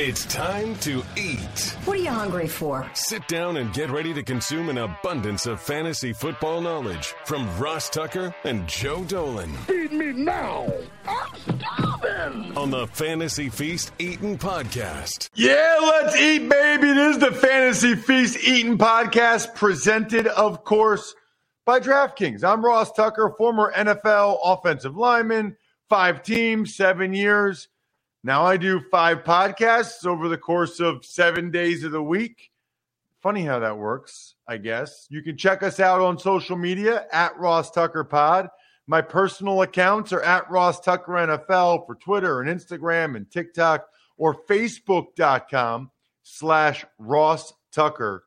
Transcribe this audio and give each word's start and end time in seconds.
It's 0.00 0.26
time 0.26 0.76
to 0.76 1.02
eat. 1.16 1.76
What 1.84 1.96
are 1.96 2.00
you 2.00 2.08
hungry 2.08 2.46
for? 2.46 2.88
Sit 2.94 3.26
down 3.26 3.56
and 3.56 3.72
get 3.74 3.90
ready 3.90 4.14
to 4.14 4.22
consume 4.22 4.68
an 4.68 4.78
abundance 4.78 5.44
of 5.46 5.60
fantasy 5.60 6.12
football 6.12 6.60
knowledge 6.60 7.06
from 7.24 7.48
Ross 7.58 7.90
Tucker 7.90 8.32
and 8.44 8.68
Joe 8.68 9.02
Dolan. 9.02 9.52
Feed 9.66 9.90
me 9.90 10.12
now. 10.12 10.72
I'm 11.04 11.34
starving. 11.58 12.56
On 12.56 12.70
the 12.70 12.86
Fantasy 12.86 13.48
Feast 13.48 13.90
Eating 13.98 14.38
Podcast. 14.38 15.30
Yeah, 15.34 15.78
let's 15.82 16.16
eat, 16.16 16.48
baby. 16.48 16.92
This 16.92 17.16
is 17.16 17.20
the 17.20 17.32
Fantasy 17.32 17.96
Feast 17.96 18.38
Eating 18.46 18.78
Podcast, 18.78 19.56
presented, 19.56 20.28
of 20.28 20.62
course, 20.62 21.12
by 21.66 21.80
DraftKings. 21.80 22.44
I'm 22.44 22.64
Ross 22.64 22.92
Tucker, 22.92 23.34
former 23.36 23.72
NFL 23.76 24.38
offensive 24.44 24.96
lineman, 24.96 25.56
five 25.88 26.22
teams, 26.22 26.76
seven 26.76 27.14
years. 27.14 27.66
Now 28.24 28.44
I 28.44 28.56
do 28.56 28.80
five 28.90 29.22
podcasts 29.22 30.04
over 30.04 30.28
the 30.28 30.38
course 30.38 30.80
of 30.80 31.04
seven 31.04 31.50
days 31.50 31.84
of 31.84 31.92
the 31.92 32.02
week. 32.02 32.50
Funny 33.22 33.44
how 33.44 33.58
that 33.60 33.78
works, 33.78 34.34
I 34.46 34.56
guess. 34.56 35.06
You 35.08 35.22
can 35.22 35.36
check 35.36 35.62
us 35.62 35.80
out 35.80 36.00
on 36.00 36.18
social 36.18 36.56
media 36.56 37.06
at 37.12 37.36
Ross 37.38 37.70
Tucker 37.70 38.04
Pod. 38.04 38.48
My 38.86 39.02
personal 39.02 39.62
accounts 39.62 40.12
are 40.12 40.22
at 40.22 40.50
Ross 40.50 40.80
Tucker 40.80 41.12
NFL 41.12 41.86
for 41.86 41.94
Twitter 41.96 42.40
and 42.40 42.48
Instagram 42.48 43.16
and 43.16 43.30
TikTok 43.30 43.86
or 44.16 44.34
Facebook.com 44.46 45.90
slash 46.22 46.84
Ross 46.98 47.52
Tucker 47.72 48.24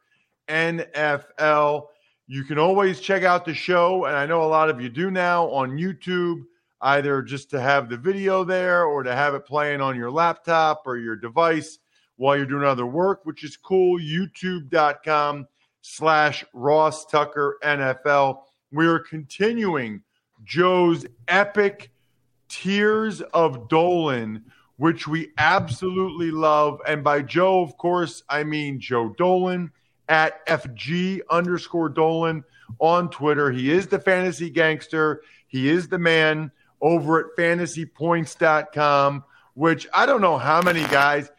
NFL. 0.48 1.88
You 2.28 2.44
can 2.44 2.60
always 2.60 3.02
check 3.02 3.24
out 3.24 3.44
the 3.44 3.54
show, 3.54 4.06
and 4.06 4.16
I 4.16 4.26
know 4.26 4.44
a 4.44 4.46
lot 4.46 4.70
of 4.70 4.80
you 4.80 4.90
do 4.90 5.12
now 5.12 5.50
on 5.50 5.72
YouTube 5.72 6.44
either 6.82 7.22
just 7.22 7.50
to 7.52 7.62
have 7.62 7.90
the 7.90 7.98
video 7.98 8.44
there 8.44 8.86
or 8.86 9.04
to 9.04 9.14
have 9.16 9.36
it 9.36 9.46
playing 9.46 9.82
on 9.82 9.96
your 9.96 10.12
laptop 10.12 10.84
or 10.86 10.98
your 10.98 11.16
device 11.16 11.80
while 12.18 12.36
you're 12.36 12.46
doing 12.46 12.64
other 12.64 12.86
work, 12.86 13.26
which 13.26 13.44
is 13.44 13.58
cool. 13.58 14.00
YouTube.com 14.00 15.48
slash 15.82 16.44
Ross 16.54 17.06
Tucker 17.06 17.58
NFL. 17.64 18.42
We 18.72 18.88
are 18.88 19.00
continuing 19.00 20.02
Joe's 20.44 21.06
epic 21.28 21.92
Tears 22.48 23.22
of 23.22 23.70
Dolan, 23.70 24.44
which 24.78 25.08
we 25.08 25.32
absolutely 25.38 26.32
love. 26.32 26.82
And 26.88 27.04
by 27.04 27.22
Joe, 27.22 27.62
of 27.62 27.78
course, 27.78 28.24
I 28.30 28.44
mean 28.44 28.80
Joe 28.80 29.10
Dolan 29.18 29.72
at 30.10 30.46
FG 30.48 31.22
underscore 31.30 31.90
Dolan 31.90 32.44
on 32.80 33.10
Twitter. 33.10 33.52
He 33.52 33.72
is 33.72 33.88
the 33.88 34.00
fantasy 34.00 34.50
gangster. 34.50 35.22
He 35.48 35.70
is 35.70 35.88
the 35.88 36.00
man 36.00 36.52
over 36.82 37.20
at 37.20 37.38
fantasypoints.com, 37.38 39.24
which 39.54 39.88
I 39.94 40.06
don't 40.06 40.22
know 40.22 40.38
how 40.38 40.62
many 40.62 40.82
guys 40.86 41.30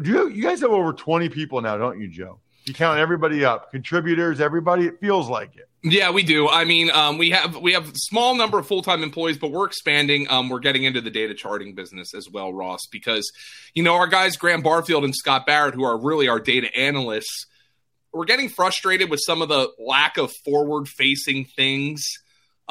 do 0.00 0.10
you, 0.10 0.28
you 0.28 0.42
guys 0.42 0.60
have 0.60 0.70
over 0.70 0.92
20 0.92 1.28
people 1.28 1.60
now, 1.60 1.76
don't 1.76 2.00
you, 2.00 2.08
Joe? 2.08 2.38
You 2.64 2.72
count 2.72 2.98
everybody 2.98 3.44
up, 3.44 3.70
contributors, 3.70 4.40
everybody. 4.40 4.86
It 4.86 5.00
feels 5.00 5.28
like 5.28 5.56
it. 5.56 5.68
Yeah, 5.82 6.12
we 6.12 6.22
do. 6.22 6.48
I 6.48 6.64
mean, 6.64 6.92
um, 6.92 7.18
we 7.18 7.30
have 7.30 7.56
we 7.56 7.72
have 7.72 7.90
small 7.96 8.36
number 8.36 8.56
of 8.60 8.68
full 8.68 8.82
time 8.82 9.02
employees, 9.02 9.36
but 9.36 9.50
we're 9.50 9.66
expanding. 9.66 10.28
Um, 10.30 10.48
we're 10.48 10.60
getting 10.60 10.84
into 10.84 11.00
the 11.00 11.10
data 11.10 11.34
charting 11.34 11.74
business 11.74 12.14
as 12.14 12.30
well, 12.30 12.52
Ross, 12.52 12.86
because 12.90 13.28
you 13.74 13.82
know 13.82 13.94
our 13.94 14.06
guys 14.06 14.36
Graham 14.36 14.62
Barfield 14.62 15.02
and 15.02 15.14
Scott 15.14 15.44
Barrett, 15.44 15.74
who 15.74 15.82
are 15.82 15.98
really 15.98 16.28
our 16.28 16.38
data 16.38 16.68
analysts, 16.76 17.46
we're 18.12 18.26
getting 18.26 18.48
frustrated 18.48 19.10
with 19.10 19.18
some 19.26 19.42
of 19.42 19.48
the 19.48 19.68
lack 19.84 20.16
of 20.18 20.32
forward 20.44 20.86
facing 20.86 21.46
things 21.56 22.04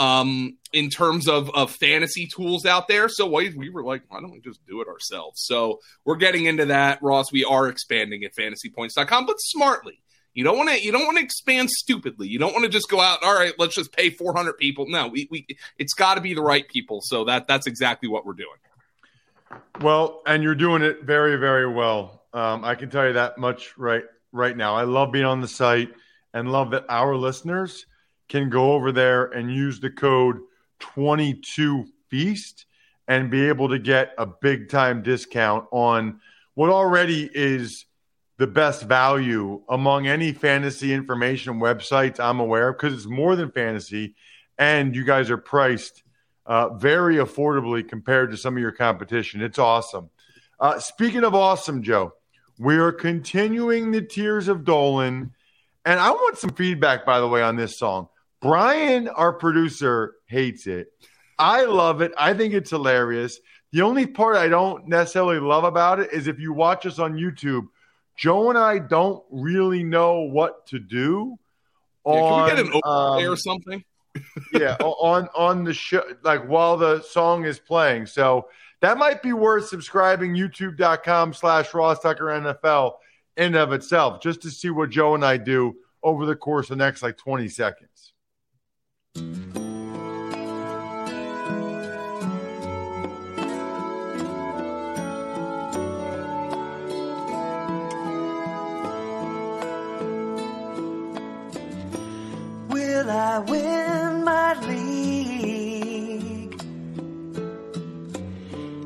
um, 0.02 0.58
in 0.74 0.90
terms 0.90 1.28
of, 1.28 1.52
of 1.52 1.70
fantasy 1.70 2.26
tools 2.26 2.66
out 2.66 2.88
there. 2.88 3.08
So 3.08 3.28
we, 3.28 3.54
we 3.54 3.70
were 3.70 3.84
like, 3.84 4.02
why 4.10 4.20
don't 4.20 4.32
we 4.32 4.40
just 4.40 4.60
do 4.66 4.82
it 4.82 4.88
ourselves? 4.88 5.44
So 5.46 5.80
we're 6.06 6.16
getting 6.16 6.46
into 6.46 6.66
that, 6.66 7.04
Ross. 7.04 7.32
We 7.32 7.46
are 7.46 7.68
expanding 7.68 8.24
at 8.24 8.36
fantasypoints.com, 8.36 9.28
but 9.28 9.36
smartly. 9.38 10.02
You 10.34 10.44
don't 10.44 10.58
want 10.58 10.70
to. 10.70 10.82
You 10.82 10.94
don't 10.94 11.06
want 11.06 11.18
to 11.18 11.24
expand 11.24 11.70
stupidly. 11.70 12.30
You 12.30 12.40
don't 12.40 12.54
want 12.54 12.64
to 12.64 12.70
just 12.70 12.90
go 12.90 13.02
out. 13.02 13.22
All 13.22 13.36
right, 13.36 13.54
let's 13.60 13.76
just 13.76 13.92
pay 13.92 14.10
400 14.10 14.54
people. 14.54 14.86
No, 14.88 15.10
we, 15.10 15.28
we 15.30 15.46
it's 15.78 15.94
got 15.94 16.16
to 16.16 16.22
be 16.22 16.34
the 16.34 16.42
right 16.42 16.66
people. 16.70 17.02
So 17.04 17.26
that 17.26 17.50
that's 17.50 17.68
exactly 17.68 18.08
what 18.08 18.26
we're 18.26 18.34
doing. 18.34 19.62
Well, 19.82 20.22
and 20.26 20.42
you're 20.42 20.56
doing 20.56 20.84
it 20.84 21.04
very, 21.04 21.36
very 21.36 21.70
well. 21.70 22.24
Um, 22.34 22.64
I 22.64 22.76
can 22.76 22.90
tell 22.90 23.08
you 23.08 23.14
that 23.14 23.40
much 23.40 23.78
right 23.78 24.06
right 24.32 24.56
now. 24.56 24.74
I 24.74 24.84
love 24.84 25.12
being 25.12 25.26
on 25.26 25.42
the 25.42 25.50
site 25.50 25.94
and 26.34 26.50
love 26.50 26.72
that 26.72 26.86
our 26.88 27.14
listeners 27.14 27.86
can 28.32 28.50
go 28.50 28.72
over 28.72 28.94
there 28.94 29.26
and 29.26 29.54
use 29.54 29.82
the 29.82 29.90
code 29.90 30.40
22 30.80 31.86
feast 32.10 32.66
and 33.06 33.30
be 33.30 33.50
able 33.50 33.68
to 33.68 33.78
get 33.78 34.14
a 34.18 34.26
big 34.26 34.70
time 34.70 35.04
discount 35.04 35.66
on 35.70 36.22
what 36.54 36.70
already 36.70 37.30
is 37.34 37.86
the 38.38 38.48
best 38.48 38.84
value 38.84 39.62
among 39.68 40.08
any 40.08 40.32
fantasy 40.32 40.94
information 40.94 41.60
websites 41.60 42.22
I'm 42.22 42.40
aware 42.40 42.70
of 42.70 42.78
because 42.78 42.94
it's 42.94 43.06
more 43.06 43.36
than 43.36 43.52
fantasy 43.52 44.16
and 44.58 44.96
you 44.96 45.04
guys 45.04 45.30
are 45.30 45.38
priced 45.38 46.02
uh, 46.46 46.70
very 46.70 47.18
affordably 47.18 47.88
compared 47.88 48.32
to 48.32 48.38
some 48.38 48.56
of 48.56 48.62
your 48.62 48.72
competition. 48.72 49.42
It's 49.42 49.60
awesome. 49.60 50.10
Uh, 50.58 50.80
speaking 50.80 51.26
of 51.26 51.36
awesome, 51.36 51.84
Joe, 51.84 52.14
we 52.58 52.78
are 52.78 52.94
continuing 52.94 53.92
the 53.92 54.02
Tears 54.02 54.48
of 54.48 54.64
Dolan. 54.64 55.34
And 55.84 56.00
I 56.00 56.12
want 56.12 56.38
some 56.38 56.52
feedback, 56.52 57.06
by 57.06 57.20
the 57.20 57.28
way, 57.28 57.42
on 57.42 57.58
this 57.58 57.78
song. 57.78 58.08
Brian, 58.42 59.08
our 59.08 59.34
producer, 59.34 60.16
hates 60.26 60.68
it. 60.68 60.88
I 61.38 61.66
love 61.66 62.02
it. 62.02 62.12
I 62.18 62.34
think 62.34 62.54
it's 62.54 62.72
hilarious. 62.72 63.40
The 63.72 63.82
only 63.82 64.06
part 64.06 64.36
I 64.36 64.48
don't 64.48 64.88
necessarily 64.88 65.40
love 65.40 65.64
about 65.64 66.00
it 66.00 66.12
is 66.12 66.28
if 66.28 66.40
you 66.40 66.52
watch 66.52 66.86
us 66.86 67.00
on 67.00 67.14
YouTube, 67.14 67.68
Joe 68.18 68.50
and 68.50 68.58
I 68.58 68.80
don't 68.80 69.24
really 69.32 69.84
know 69.84 70.22
what 70.22 70.68
to 70.68 70.80
do. 70.80 71.38
Yeah, 72.06 72.14
can 72.14 72.44
we 72.44 72.50
get 72.50 72.60
an 72.60 72.82
overlay 72.84 73.26
um, 73.26 73.32
or 73.32 73.36
something? 73.36 73.84
yeah, 74.54 74.76
on 74.82 75.30
on 75.36 75.64
the 75.64 75.74
show, 75.74 76.04
like 76.24 76.46
while 76.48 76.76
the 76.76 77.02
song 77.02 77.46
is 77.46 77.60
playing. 77.60 78.08
So 78.08 78.50
that 78.82 78.98
might 78.98 79.22
be 79.22 79.34
worth 79.34 79.68
subscribing. 79.68 80.36
YouTube.com 80.36 81.34
slash 81.34 81.74
Ross 81.74 82.00
Tucker 82.00 82.26
NFL 82.26 82.94
in 83.38 83.56
of 83.56 83.72
itself, 83.72 84.22
just 84.22 84.42
to 84.42 84.52
see 84.52 84.70
what 84.70 84.90
Joe 84.90 85.16
and 85.16 85.24
I 85.24 85.38
do 85.38 85.76
over 86.04 86.26
the 86.26 86.36
course 86.36 86.70
of 86.70 86.78
the 86.78 86.84
next 86.84 87.04
like 87.04 87.18
20 87.18 87.48
seconds. 87.48 87.91
Will 102.72 103.10
I 103.10 103.40
win 103.40 104.24
my 104.24 104.54
league 104.68 106.62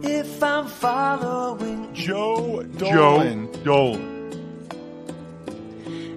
if 0.03 0.41
I'm 0.41 0.68
following 0.68 1.94
Joe 1.94 2.64
Dolan? 2.64 3.53
Joe 3.53 3.94
Dolan. 3.94 4.16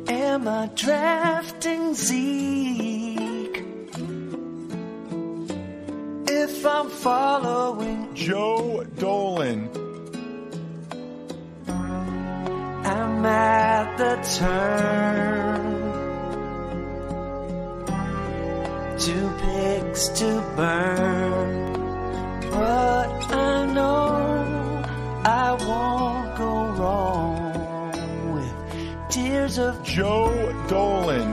Am 0.08 0.48
I 0.48 0.70
drafting 0.74 1.94
Zeke? 1.94 3.17
If 6.48 6.64
I'm 6.64 6.88
following 6.88 8.14
Joe 8.14 8.84
Dolan. 8.97 9.69
I'm 12.84 13.26
at 13.26 13.86
the 13.98 14.14
turn. 14.38 15.62
Two 18.98 19.28
pigs 19.42 20.09
to 20.20 20.28
burn. 20.56 21.72
But 22.50 23.10
I 23.30 23.66
know 23.76 24.82
I 25.25 25.48
won't 25.69 26.28
go 26.38 26.53
wrong 26.78 28.34
with 28.34 29.10
tears 29.10 29.59
of 29.59 29.83
Joe 29.84 30.33
Dolan. 30.66 31.30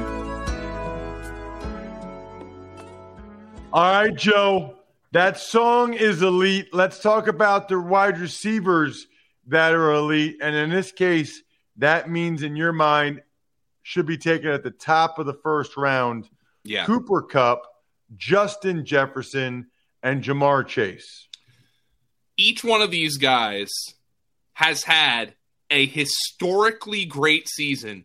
All 3.72 3.92
right, 3.92 4.16
Joe. 4.16 4.75
That 5.16 5.40
song 5.40 5.94
is 5.94 6.22
elite. 6.22 6.74
Let's 6.74 7.00
talk 7.00 7.30
about 7.30 7.70
the 7.70 7.80
wide 7.80 8.20
receivers 8.20 9.08
that 9.48 9.74
are 9.74 9.94
elite. 9.94 10.40
And 10.42 10.54
in 10.54 10.70
this 10.70 10.92
case, 10.92 11.42
that 11.78 12.10
means 12.10 12.44
in 12.44 12.58
your 12.58 12.74
mind 12.74 13.22
should 13.82 14.08
be 14.08 14.18
taken 14.18 14.50
at 14.50 14.62
the 14.62 14.72
top 14.72 15.18
of 15.18 15.26
the 15.26 15.34
first 15.34 15.78
round. 15.78 16.28
Yeah. 16.66 16.86
Cooper 16.86 17.22
Kupp, 17.22 17.62
Justin 18.18 18.84
Jefferson, 18.84 19.68
and 20.04 20.22
Ja'Marr 20.22 20.68
Chase. 20.68 21.30
Each 22.36 22.62
one 22.62 22.82
of 22.82 22.92
these 22.92 23.16
guys 23.16 23.72
has 24.52 24.84
had 24.84 25.36
a 25.70 25.86
historically 25.86 27.06
great 27.06 27.48
season 27.48 28.04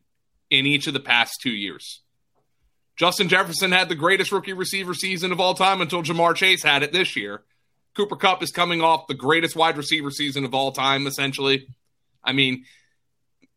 in 0.48 0.64
each 0.64 0.86
of 0.86 0.94
the 0.94 1.00
past 1.00 1.40
two 1.42 1.50
years. 1.50 2.02
Justin 3.00 3.30
Jefferson 3.30 3.72
had 3.72 3.88
the 3.88 3.94
greatest 3.94 4.30
rookie 4.30 4.52
receiver 4.52 4.92
season 4.92 5.32
of 5.32 5.40
all 5.40 5.54
time 5.54 5.80
until 5.80 6.02
Ja'Marr 6.02 6.34
Chase 6.34 6.62
had 6.62 6.82
it 6.82 6.92
this 6.92 7.16
year. 7.16 7.42
Cooper 7.96 8.14
Kupp 8.14 8.42
is 8.42 8.50
coming 8.50 8.82
off 8.82 9.06
the 9.06 9.14
greatest 9.14 9.56
wide 9.56 9.78
receiver 9.78 10.10
season 10.10 10.44
of 10.44 10.52
all 10.52 10.70
time, 10.70 11.06
essentially. 11.06 11.66
I 12.22 12.32
mean, 12.32 12.66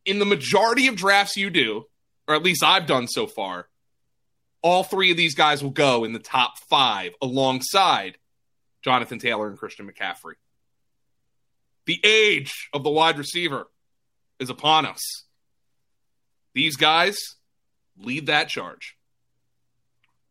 in 0.05 0.19
the 0.19 0.25
majority 0.25 0.87
of 0.87 0.95
drafts 0.95 1.35
you 1.35 1.49
do, 1.49 1.83
or 2.25 2.35
at 2.35 2.43
least 2.43 2.63
I've 2.63 2.87
done 2.87 3.09
so 3.09 3.27
far, 3.27 3.67
all 4.61 4.85
three 4.85 5.11
of 5.11 5.17
these 5.17 5.35
guys 5.35 5.61
will 5.61 5.71
go 5.71 6.05
in 6.05 6.13
the 6.13 6.19
top 6.19 6.57
five 6.69 7.11
alongside 7.21 8.17
Jonathan 8.81 9.19
Taylor 9.19 9.49
and 9.49 9.57
Christian 9.57 9.91
McCaffrey. 9.91 10.35
The 11.85 11.99
age 12.05 12.69
of 12.71 12.85
the 12.85 12.89
wide 12.89 13.17
receiver 13.17 13.67
is 14.39 14.49
upon 14.49 14.85
us. 14.85 15.01
These 16.53 16.77
guys 16.77 17.17
lead 17.97 18.27
that 18.27 18.47
charge. 18.47 18.95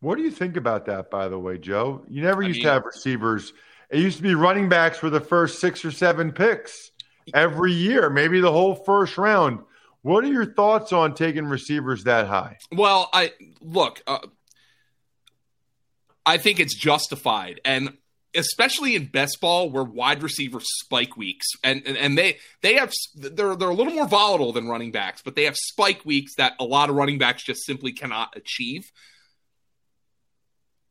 What 0.03 0.19
do 0.19 0.25
you 0.25 0.33
think 0.33 0.57
about 0.57 0.87
that, 0.87 1.11
by 1.13 1.29
the 1.29 1.39
way, 1.39 1.59
Joe? 1.59 2.05
You 2.09 2.23
never 2.23 2.43
I 2.43 2.49
used 2.49 2.59
mean- 2.59 2.67
to 2.67 2.73
have 2.73 2.85
receivers. 2.85 3.53
It 3.89 4.01
used 4.01 4.17
to 4.17 4.23
be 4.23 4.35
running 4.35 4.69
backs 4.69 5.01
were 5.01 5.11
the 5.11 5.21
first 5.21 5.61
six 5.61 5.85
or 5.85 5.93
seven 5.93 6.33
picks 6.33 6.91
every 7.33 7.73
year, 7.73 8.11
maybe 8.11 8.41
the 8.41 8.51
whole 8.51 8.75
first 8.75 9.17
round. 9.17 9.61
What 10.01 10.25
are 10.25 10.29
your 10.33 10.47
thoughts 10.55 10.93
on 10.93 11.15
taking 11.15 11.45
receivers 11.45 12.03
that 12.05 12.27
high? 12.27 12.57
Well, 12.73 13.09
I 13.13 13.33
look. 13.61 14.03
Uh, 14.07 14.19
I 16.27 16.39
think 16.39 16.59
it's 16.59 16.75
justified, 16.75 17.61
and 17.65 17.97
especially 18.35 18.97
in 18.97 19.07
best 19.07 19.41
ball, 19.41 19.71
where 19.71 19.85
wide 19.85 20.23
receiver 20.23 20.59
spike 20.61 21.17
weeks, 21.17 21.47
and 21.63 21.83
and, 21.87 21.97
and 21.97 22.19
they 22.19 22.39
they 22.63 22.75
have 22.75 22.93
they're 23.15 23.55
they're 23.55 23.69
a 23.69 23.75
little 23.75 23.93
more 23.93 24.09
volatile 24.09 24.53
than 24.53 24.67
running 24.67 24.91
backs, 24.91 25.23
but 25.23 25.37
they 25.37 25.45
have 25.45 25.55
spike 25.57 26.05
weeks 26.05 26.35
that 26.39 26.55
a 26.59 26.65
lot 26.65 26.91
of 26.91 26.97
running 26.97 27.19
backs 27.19 27.45
just 27.45 27.65
simply 27.65 27.93
cannot 27.93 28.37
achieve. 28.37 28.91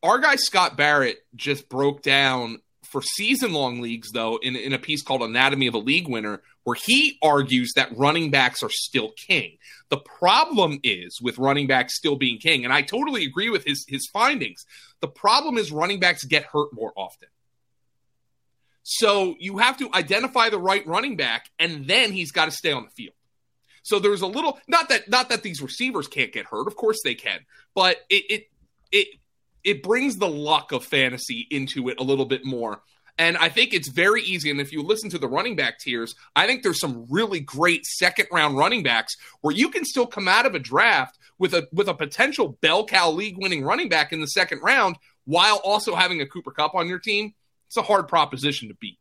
Our 0.03 0.19
guy 0.19 0.36
Scott 0.36 0.77
Barrett 0.77 1.18
just 1.36 1.69
broke 1.69 2.01
down 2.01 2.59
for 2.83 3.01
season 3.01 3.53
long 3.53 3.81
leagues, 3.81 4.12
though, 4.12 4.38
in, 4.38 4.56
in 4.56 4.74
a 4.74 4.80
piece 4.80 5.01
called 5.01 5.21
Anatomy 5.21 5.68
of 5.68 5.75
a 5.75 5.80
League 5.80 6.07
Winner, 6.07 6.42
where 6.63 6.77
he 6.86 7.18
argues 7.21 7.71
that 7.75 7.95
running 7.98 8.31
backs 8.31 8.63
are 8.63 8.69
still 8.69 9.12
king. 9.15 9.57
The 9.89 9.98
problem 9.98 10.80
is 10.83 11.19
with 11.21 11.38
running 11.38 11.68
backs 11.68 11.95
still 11.95 12.15
being 12.15 12.38
king, 12.38 12.65
and 12.65 12.74
I 12.74 12.81
totally 12.81 13.25
agree 13.25 13.50
with 13.50 13.65
his 13.65 13.86
his 13.88 14.09
findings. 14.12 14.65
The 15.00 15.07
problem 15.07 15.57
is 15.57 15.71
running 15.71 16.00
backs 16.00 16.24
get 16.24 16.44
hurt 16.44 16.74
more 16.74 16.92
often. 16.95 17.30
So 18.83 19.36
you 19.39 19.59
have 19.59 19.77
to 19.77 19.89
identify 19.94 20.50
the 20.50 20.59
right 20.59 20.86
running 20.86 21.15
back, 21.15 21.50
and 21.59 21.88
then 21.88 22.12
he's 22.12 22.31
got 22.31 22.45
to 22.45 22.51
stay 22.51 22.71
on 22.71 22.83
the 22.83 22.89
field. 22.89 23.15
So 23.83 24.00
there's 24.00 24.21
a 24.21 24.27
little 24.27 24.59
not 24.68 24.89
that 24.89 25.09
not 25.09 25.30
that 25.30 25.44
these 25.44 25.62
receivers 25.62 26.07
can't 26.07 26.31
get 26.33 26.45
hurt, 26.45 26.68
of 26.68 26.75
course 26.75 27.00
they 27.04 27.15
can, 27.15 27.39
but 27.74 27.97
it 28.09 28.24
it 28.30 28.47
it 28.92 29.07
it 29.63 29.84
brings 29.84 30.18
the 30.18 30.28
luck 30.28 30.72
of 30.72 30.86
fantasy 30.86 31.48
into 31.50 31.90
it 31.90 32.00
a 32.00 32.04
little 32.04 32.25
bit 32.25 32.46
more. 32.46 32.81
And 33.18 33.38
I 33.38 33.50
think 33.50 33.74
it's 33.74 33.90
very 33.90 34.24
easy. 34.24 34.50
And 34.50 34.60
if 34.60 34.72
you 34.72 34.81
listen 34.81 35.10
to 35.12 35.18
the 35.18 35.28
running 35.28 35.56
back 35.56 35.80
tiers, 35.80 36.16
I 36.36 36.48
think 36.48 36.63
there's 36.63 36.80
some 36.80 37.06
really 37.10 37.40
great 37.40 37.86
second 37.86 38.28
round 38.31 38.58
running 38.58 38.84
backs 38.84 39.16
where 39.42 39.56
you 39.56 39.69
can 39.69 39.86
still 39.86 40.08
come 40.08 40.28
out 40.28 40.46
of 40.46 40.56
a 40.56 40.60
draft 40.60 41.19
with 41.38 41.54
a 41.54 41.68
with 41.72 41.88
a 41.88 41.94
potential 41.94 42.58
bell 42.62 42.86
cow 42.86 43.12
league 43.12 43.38
winning 43.38 43.63
running 43.63 43.90
back 43.90 44.13
in 44.13 44.22
the 44.22 44.28
second 44.28 44.62
round 44.62 44.96
while 45.25 45.62
also 45.64 45.96
having 45.96 46.22
a 46.22 46.25
Cooper 46.25 46.52
Kupp 46.52 46.74
on 46.74 46.88
your 46.88 47.00
team. 47.00 47.34
It's 47.68 47.78
a 47.78 47.81
hard 47.81 48.07
proposition 48.07 48.69
to 48.69 48.75
beat. 48.75 48.98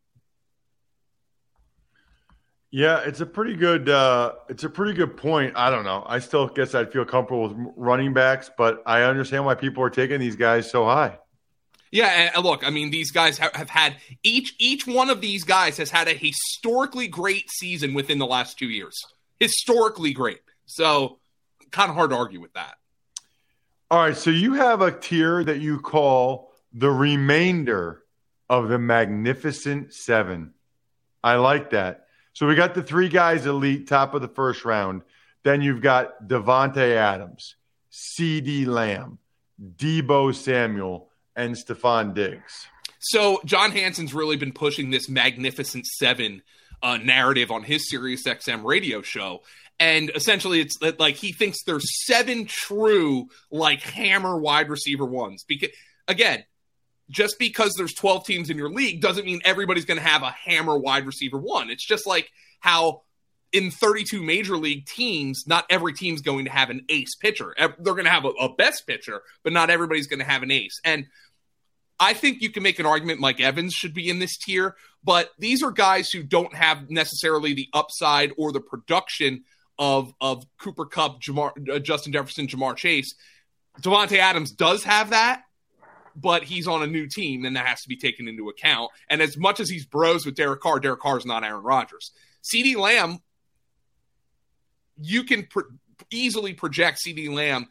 Yeah, 2.71 3.01
it's 3.01 3.19
a 3.19 3.25
pretty 3.25 3.55
good. 3.55 3.89
Uh, 3.89 4.33
it's 4.47 4.63
a 4.63 4.69
pretty 4.69 4.93
good 4.93 5.17
point. 5.17 5.53
I 5.57 5.69
don't 5.69 5.83
know. 5.83 6.05
I 6.07 6.19
still 6.19 6.47
guess 6.47 6.73
I'd 6.73 6.91
feel 6.91 7.03
comfortable 7.03 7.49
with 7.49 7.73
running 7.75 8.13
backs, 8.13 8.49
but 8.57 8.81
I 8.85 9.03
understand 9.03 9.45
why 9.45 9.55
people 9.55 9.83
are 9.83 9.89
taking 9.89 10.21
these 10.21 10.37
guys 10.37 10.71
so 10.71 10.85
high. 10.85 11.19
Yeah, 11.91 12.31
and 12.33 12.45
look, 12.45 12.65
I 12.65 12.69
mean, 12.69 12.89
these 12.89 13.11
guys 13.11 13.37
have, 13.39 13.53
have 13.53 13.69
had 13.69 13.97
each 14.23 14.55
each 14.57 14.87
one 14.87 15.09
of 15.09 15.19
these 15.19 15.43
guys 15.43 15.75
has 15.77 15.91
had 15.91 16.07
a 16.07 16.13
historically 16.13 17.09
great 17.09 17.51
season 17.51 17.93
within 17.93 18.17
the 18.17 18.25
last 18.25 18.57
two 18.57 18.69
years. 18.69 18.97
Historically 19.41 20.13
great. 20.13 20.39
So, 20.65 21.19
kind 21.71 21.89
of 21.89 21.95
hard 21.95 22.11
to 22.11 22.15
argue 22.15 22.39
with 22.39 22.53
that. 22.53 22.75
All 23.89 23.99
right, 23.99 24.15
so 24.15 24.29
you 24.29 24.53
have 24.53 24.79
a 24.79 24.97
tier 24.97 25.43
that 25.43 25.59
you 25.59 25.81
call 25.81 26.53
the 26.71 26.89
remainder 26.89 28.03
of 28.49 28.69
the 28.69 28.79
Magnificent 28.79 29.93
Seven. 29.93 30.53
I 31.21 31.35
like 31.35 31.71
that. 31.71 32.00
So 32.33 32.47
we 32.47 32.55
got 32.55 32.73
the 32.73 32.83
three 32.83 33.09
guys 33.09 33.45
elite, 33.45 33.87
top 33.87 34.13
of 34.13 34.21
the 34.21 34.27
first 34.27 34.65
round. 34.65 35.01
Then 35.43 35.61
you've 35.61 35.81
got 35.81 36.27
Davante 36.27 36.95
Adams, 36.95 37.55
CeeDee 37.91 38.67
Lamb, 38.67 39.17
Deebo 39.75 40.33
Samuel, 40.33 41.09
and 41.35 41.55
Stefon 41.55 42.13
Diggs. 42.13 42.67
So 42.99 43.41
John 43.45 43.71
Hansen's 43.71 44.13
really 44.13 44.37
been 44.37 44.53
pushing 44.53 44.91
this 44.91 45.09
Magnificent 45.09 45.87
Seven 45.87 46.43
uh, 46.83 46.97
narrative 46.97 47.51
on 47.51 47.63
his 47.63 47.89
Sirius 47.89 48.23
XM 48.25 48.63
radio 48.63 49.01
show, 49.01 49.41
and 49.79 50.11
essentially 50.13 50.61
it's 50.61 50.77
that 50.79 50.99
like 50.99 51.15
he 51.15 51.31
thinks 51.31 51.63
there's 51.65 52.05
seven 52.05 52.45
true 52.45 53.27
like 53.49 53.81
hammer 53.81 54.37
wide 54.37 54.69
receiver 54.69 55.05
ones. 55.05 55.43
Because 55.47 55.69
again, 56.07 56.43
just 57.11 57.37
because 57.37 57.73
there's 57.75 57.93
12 57.93 58.25
teams 58.25 58.49
in 58.49 58.57
your 58.57 58.69
league 58.69 59.01
doesn't 59.01 59.25
mean 59.25 59.41
everybody's 59.45 59.85
going 59.85 59.99
to 59.99 60.03
have 60.03 60.23
a 60.23 60.31
hammer 60.31 60.77
wide 60.77 61.05
receiver 61.05 61.37
one. 61.37 61.69
It's 61.69 61.85
just 61.85 62.07
like 62.07 62.31
how 62.59 63.03
in 63.51 63.69
32 63.69 64.23
major 64.23 64.57
league 64.57 64.85
teams, 64.85 65.43
not 65.45 65.65
every 65.69 65.93
team's 65.93 66.21
going 66.21 66.45
to 66.45 66.51
have 66.51 66.69
an 66.69 66.85
ace 66.89 67.15
pitcher. 67.15 67.53
They're 67.57 67.93
going 67.93 68.05
to 68.05 68.09
have 68.09 68.25
a, 68.25 68.29
a 68.29 68.55
best 68.55 68.87
pitcher, 68.87 69.21
but 69.43 69.53
not 69.53 69.69
everybody's 69.69 70.07
going 70.07 70.19
to 70.19 70.25
have 70.25 70.41
an 70.41 70.51
ace. 70.51 70.79
And 70.85 71.05
I 71.99 72.13
think 72.13 72.41
you 72.41 72.49
can 72.49 72.63
make 72.63 72.79
an 72.79 72.87
argument 72.87 73.19
Mike 73.19 73.39
Evans 73.39 73.73
should 73.73 73.93
be 73.93 74.09
in 74.09 74.19
this 74.19 74.37
tier, 74.37 74.75
but 75.03 75.29
these 75.37 75.61
are 75.61 75.71
guys 75.71 76.09
who 76.09 76.23
don't 76.23 76.53
have 76.55 76.89
necessarily 76.89 77.53
the 77.53 77.67
upside 77.73 78.31
or 78.37 78.51
the 78.51 78.61
production 78.61 79.43
of 79.77 80.13
of 80.19 80.43
Cooper 80.59 80.85
Kupp, 80.85 81.21
Ja'Marr, 81.21 81.69
uh, 81.69 81.79
Justin 81.79 82.13
Jefferson, 82.13 82.47
Ja'Marr 82.47 82.75
Chase. 82.75 83.13
Davante 83.81 84.17
Adams 84.17 84.51
does 84.51 84.83
have 84.83 85.11
that, 85.11 85.43
but 86.15 86.43
he's 86.43 86.67
on 86.67 86.83
a 86.83 86.87
new 86.87 87.07
team, 87.07 87.45
and 87.45 87.55
that 87.55 87.65
has 87.65 87.81
to 87.81 87.89
be 87.89 87.97
taken 87.97 88.27
into 88.27 88.49
account. 88.49 88.91
And 89.09 89.21
as 89.21 89.37
much 89.37 89.59
as 89.59 89.69
he's 89.69 89.85
bros 89.85 90.25
with 90.25 90.35
Derek 90.35 90.61
Carr, 90.61 90.79
Derek 90.79 90.99
Carr 90.99 91.17
is 91.17 91.25
not 91.25 91.43
Aaron 91.43 91.63
Rodgers. 91.63 92.11
CeeDee 92.43 92.75
Lamb, 92.75 93.19
you 94.97 95.23
can 95.23 95.47
easily 96.09 96.53
project 96.53 96.99
CeeDee 97.05 97.33
Lamb. 97.33 97.67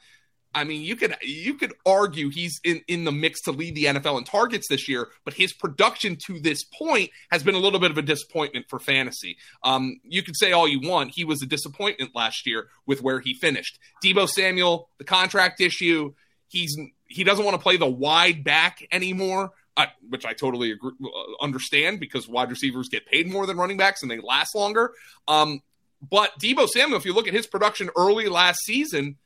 I 0.52 0.64
mean, 0.64 0.82
you 0.82 0.96
could 0.96 1.14
you 1.22 1.54
could 1.54 1.74
argue 1.86 2.28
he's 2.28 2.60
in, 2.64 2.82
in 2.88 3.04
the 3.04 3.12
mix 3.12 3.42
to 3.42 3.52
lead 3.52 3.76
the 3.76 3.84
NFL 3.84 4.18
in 4.18 4.24
targets 4.24 4.66
this 4.68 4.88
year, 4.88 5.08
but 5.24 5.34
his 5.34 5.52
production 5.52 6.16
to 6.26 6.40
this 6.40 6.64
point 6.64 7.10
has 7.30 7.44
been 7.44 7.54
a 7.54 7.58
little 7.58 7.78
bit 7.78 7.92
of 7.92 7.98
a 7.98 8.02
disappointment 8.02 8.66
for 8.68 8.80
fantasy. 8.80 9.36
Um, 9.62 10.00
you 10.02 10.24
could 10.24 10.36
say 10.36 10.50
all 10.50 10.66
you 10.66 10.80
want, 10.80 11.12
he 11.12 11.24
was 11.24 11.40
a 11.40 11.46
disappointment 11.46 12.16
last 12.16 12.46
year 12.46 12.66
with 12.84 13.00
where 13.00 13.20
he 13.20 13.34
finished. 13.34 13.78
Deebo 14.04 14.28
Samuel, 14.28 14.88
the 14.98 15.04
contract 15.04 15.60
issue, 15.60 16.14
he's 16.48 16.76
he 17.10 17.24
doesn't 17.24 17.44
want 17.44 17.56
to 17.56 17.62
play 17.62 17.76
the 17.76 17.88
wide 17.88 18.44
back 18.44 18.86
anymore, 18.92 19.50
uh, 19.76 19.86
which 20.08 20.24
I 20.24 20.32
totally 20.32 20.70
agree, 20.70 20.92
uh, 21.02 21.44
understand 21.44 22.00
because 22.00 22.28
wide 22.28 22.50
receivers 22.50 22.88
get 22.88 23.04
paid 23.04 23.30
more 23.30 23.46
than 23.46 23.56
running 23.56 23.76
backs 23.76 24.02
and 24.02 24.10
they 24.10 24.20
last 24.20 24.54
longer. 24.54 24.92
Um, 25.26 25.60
but 26.08 26.30
Deebo 26.40 26.68
Samuel, 26.68 26.98
if 26.98 27.04
you 27.04 27.12
look 27.12 27.28
at 27.28 27.34
his 27.34 27.46
production 27.46 27.90
early 27.96 28.28
last 28.28 28.60
season, 28.64 29.16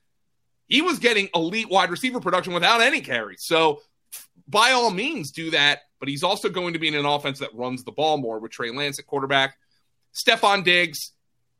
he 0.66 0.82
was 0.82 0.98
getting 0.98 1.28
elite 1.34 1.68
wide 1.68 1.90
receiver 1.90 2.20
production 2.20 2.54
without 2.54 2.80
any 2.80 3.00
carries. 3.00 3.44
So 3.44 3.82
by 4.48 4.72
all 4.72 4.90
means, 4.90 5.30
do 5.30 5.50
that. 5.50 5.80
But 6.00 6.08
he's 6.08 6.22
also 6.22 6.48
going 6.48 6.72
to 6.72 6.78
be 6.78 6.88
in 6.88 6.94
an 6.94 7.06
offense 7.06 7.38
that 7.38 7.54
runs 7.54 7.84
the 7.84 7.92
ball 7.92 8.16
more 8.16 8.38
with 8.38 8.50
Trey 8.50 8.70
Lance 8.70 8.98
at 8.98 9.06
quarterback. 9.06 9.56
Stefon 10.14 10.64
Diggs, 10.64 11.12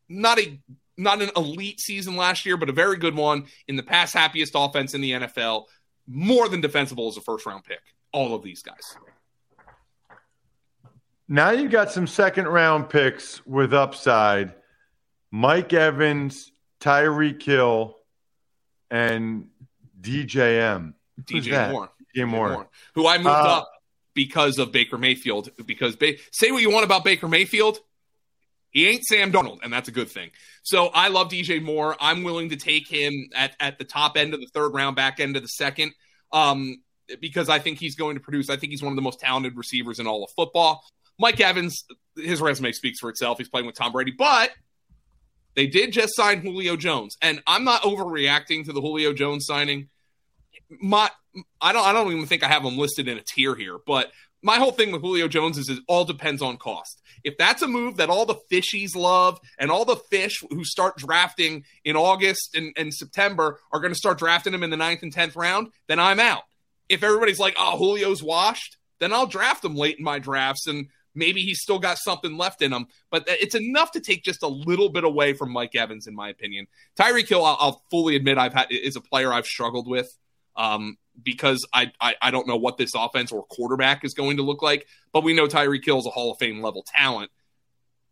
not 0.09 0.39
a 0.39 0.61
not 0.97 1.23
an 1.23 1.31
elite 1.37 1.81
season 1.81 2.17
last 2.17 2.47
year, 2.47 2.57
but 2.57 2.69
a 2.69 2.73
very 2.73 2.97
good 2.97 3.17
one 3.17 3.47
in 3.67 3.77
the 3.77 3.83
pass 3.83 4.13
happiest 4.13 4.53
offense 4.55 4.95
in 4.95 5.01
the 5.01 5.13
NFL. 5.13 5.65
More 6.07 6.49
than 6.49 6.61
defensible 6.61 7.09
as 7.09 7.17
a 7.17 7.21
first 7.21 7.47
round 7.47 7.65
pick. 7.65 7.81
All 8.13 8.35
of 8.35 8.43
these 8.43 8.63
guys. 8.63 8.97
Now 11.29 11.51
you've 11.51 11.71
got 11.73 11.91
some 11.91 12.07
second 12.07 12.47
round 12.49 12.89
picks 12.91 13.45
with 13.47 13.73
upside. 13.73 14.55
Mike 15.31 15.73
Evans, 15.73 16.53
Tyreek 16.81 17.43
Hill, 17.43 17.97
and 18.91 19.49
DJM. 20.01 20.95
Who's 21.31 21.47
DJ 21.47 21.51
that? 21.53 21.73
Moore. 21.73 21.91
DJ 22.15 22.29
Moore. 22.29 22.69
Who 22.95 23.07
I 23.07 23.17
moved 23.17 23.29
Uh, 23.29 23.59
up 23.59 23.71
because 24.13 24.59
of 24.59 24.71
Baker 24.71 24.99
Mayfield. 24.99 25.51
Because 25.67 25.97
ba- 25.97 26.15
say 26.31 26.53
what 26.53 26.63
you 26.63 26.71
want 26.71 26.85
about 26.85 27.03
Baker 27.05 27.27
Mayfield, 27.27 27.81
he 28.75 28.89
ain't 28.89 29.05
Sam 29.05 29.31
Darnold, 29.31 29.61
and 29.63 29.73
that's 29.73 29.89
a 29.89 29.93
good 29.93 30.11
thing. 30.11 30.31
So 30.65 30.89
I 30.89 31.09
love 31.09 31.29
DJ 31.29 31.63
Moore. 31.63 31.97
I'm 32.01 32.25
willing 32.25 32.49
to 32.49 32.57
take 32.57 32.89
him 32.89 33.29
at, 33.33 33.55
at 33.61 33.79
the 33.79 33.85
top 33.85 34.17
end 34.17 34.35
of 34.35 34.41
the 34.41 34.49
third 34.53 34.75
round, 34.75 34.97
back 34.97 35.21
end 35.21 35.37
of 35.37 35.43
the 35.43 35.49
second, 35.49 35.93
um, 36.33 36.83
because 37.21 37.49
I 37.49 37.61
think 37.61 37.79
he's 37.79 37.95
going 37.95 38.17
to 38.17 38.21
produce. 38.21 38.51
I 38.51 38.57
think 38.57 38.73
he's 38.73 38.83
one 38.83 38.93
of 38.93 38.97
the 38.97 39.03
most 39.03 39.21
talented 39.21 39.57
receivers 39.57 40.01
in 40.01 40.09
all 40.09 40.25
of 40.25 40.31
football. 40.37 40.83
Mike 41.21 41.41
Evans, 41.41 41.85
his 42.17 42.41
resume 42.41 42.73
speaks 42.73 42.99
for 42.99 43.09
itself. 43.09 43.39
He's 43.39 43.49
playing 43.49 43.67
with 43.67 43.77
Tom 43.77 43.93
Brady, 43.93 44.11
but 44.11 44.51
they 45.55 45.69
did 45.69 45.93
just 45.93 46.17
sign 46.17 46.41
Julio 46.41 46.77
Jones, 46.77 47.17
and 47.23 47.41
I'm 47.47 47.63
not 47.63 47.83
overreacting 47.83 48.65
to 48.65 48.73
the 48.73 48.81
Julio 48.81 49.13
Jones 49.13 49.47
signing. 49.47 49.89
My, 50.69 51.09
I 51.61 51.73
don't, 51.73 51.87
I 51.87 51.93
don't 51.93 52.11
even 52.11 52.27
think 52.27 52.43
I 52.43 52.49
have 52.49 52.65
him 52.65 52.77
listed 52.77 53.07
in 53.07 53.19
a 53.19 53.23
tier 53.23 53.55
here, 53.55 53.79
but 53.87 54.11
my 54.45 54.59
whole 54.59 54.73
thing 54.73 54.93
with 54.93 55.01
Julio 55.01 55.27
Jones 55.27 55.57
is 55.57 55.71
it 55.71 55.79
all 55.89 56.05
depends 56.05 56.43
on 56.43 56.59
cost. 56.59 57.01
If 57.25 57.39
that's 57.39 57.63
a 57.63 57.67
move 57.67 57.97
that 57.97 58.11
all 58.11 58.27
the 58.27 58.37
fishies 58.53 58.95
love 58.95 59.41
and 59.59 59.71
all 59.71 59.87
the 59.87 59.97
fish 59.97 60.43
who 60.51 60.65
start 60.65 60.99
drafting 60.99 61.65
in 61.83 61.97
August 61.97 62.55
and, 62.55 62.75
and 62.77 62.93
September 62.93 63.59
are 63.73 63.81
going 63.81 63.93
to 63.93 63.99
start 63.99 64.19
drafting 64.19 64.53
him 64.53 64.63
in 64.63 64.69
the 64.69 64.77
ninth 64.77 65.03
and 65.03 65.13
tenth 65.13 65.35
round, 65.35 65.69
then 65.89 65.99
I'm 65.99 66.21
out. 66.21 66.43
If 66.91 67.03
everybody's 67.03 67.41
like, 67.41 67.57
oh, 67.59 67.79
Julio's 67.79 68.23
washed, 68.23 68.77
then 69.01 69.15
I'll 69.15 69.27
draft 69.27 69.65
him 69.65 69.77
late 69.77 69.97
in 69.97 70.05
my 70.05 70.19
drafts 70.19 70.67
and 70.67 70.89
maybe 71.15 71.41
he's 71.41 71.63
still 71.63 71.79
got 71.79 71.97
something 71.97 72.37
left 72.37 72.61
in 72.61 72.73
him. 72.73 72.87
But 73.11 73.25
it's 73.27 73.55
enough 73.55 73.93
to 73.93 74.01
take 74.01 74.25
just 74.25 74.43
a 74.43 74.49
little 74.49 74.91
bit 74.91 75.05
away 75.05 75.33
from 75.33 75.53
Mike 75.53 75.75
Evans, 75.75 76.07
in 76.07 76.15
my 76.15 76.29
opinion. 76.29 76.67
Tyreek 76.99 77.29
Hill, 77.29 77.45
I'll, 77.45 77.57
I'll 77.59 77.83
fully 77.91 78.15
admit, 78.17 78.37
I've 78.37 78.53
had 78.53 78.67
is 78.71 78.97
a 78.97 79.01
player 79.01 79.33
I've 79.33 79.47
struggled 79.47 79.89
with. 79.89 80.15
Um, 80.57 80.97
because 81.23 81.67
I, 81.73 81.93
I, 82.01 82.15
I 82.21 82.31
don't 82.31 82.47
know 82.47 82.57
what 82.57 82.77
this 82.77 82.95
offense 82.95 83.31
or 83.33 83.45
quarterback 83.45 84.05
is 84.05 84.15
going 84.15 84.39
to 84.39 84.43
look 84.43 84.63
like, 84.63 84.87
but 85.13 85.23
we 85.23 85.35
know 85.35 85.47
Tyreek 85.47 85.85
Hill 85.85 85.99
is 85.99 86.07
a 86.07 86.11
Hall 86.11 86.33
of 86.33 86.39
Fame 86.39 86.61
level 86.61 86.85
talent, 86.87 87.31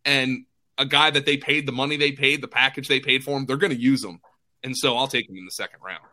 and 0.04 0.44
a 0.78 0.86
guy 0.86 1.10
that 1.10 1.26
they 1.26 1.36
paid 1.36 1.66
the 1.66 1.72
money 1.72 1.96
they 1.96 2.12
paid, 2.12 2.40
the 2.40 2.48
package 2.48 2.88
they 2.88 3.00
paid 3.00 3.24
for 3.24 3.36
him, 3.36 3.46
they're 3.46 3.56
going 3.56 3.72
to 3.72 3.80
use 3.80 4.04
him, 4.04 4.20
and 4.62 4.76
so 4.76 4.96
I'll 4.96 5.08
take 5.08 5.28
him 5.28 5.36
in 5.36 5.44
the 5.44 5.50
second 5.50 5.80
round. 5.84 6.04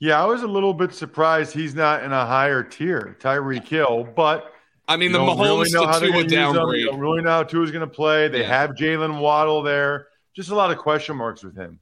Yeah, 0.00 0.22
I 0.22 0.26
was 0.26 0.42
a 0.42 0.46
little 0.46 0.74
bit 0.74 0.94
surprised 0.94 1.52
he's 1.52 1.74
not 1.74 2.04
in 2.04 2.12
a 2.12 2.24
higher 2.24 2.62
tier, 2.62 3.16
Tyreek 3.20 3.66
Hill, 3.66 4.08
but. 4.14 4.52
I 4.90 4.96
mean, 4.96 5.12
the 5.12 5.18
Mahomes 5.18 5.42
really 5.42 5.64
to 5.66 6.00
Tua 6.00 6.24
downgrade. 6.24 6.86
don't 6.86 6.98
really 6.98 7.20
know 7.20 7.28
how 7.28 7.42
Tua's 7.42 7.70
going 7.70 7.86
to 7.86 7.94
play. 7.94 8.28
They 8.28 8.40
yeah. 8.40 8.60
have 8.60 8.70
Jalen 8.70 9.20
Waddle 9.20 9.62
there. 9.62 10.06
Just 10.34 10.48
a 10.48 10.54
lot 10.54 10.70
of 10.70 10.78
question 10.78 11.14
marks 11.14 11.44
with 11.44 11.54
him. 11.54 11.78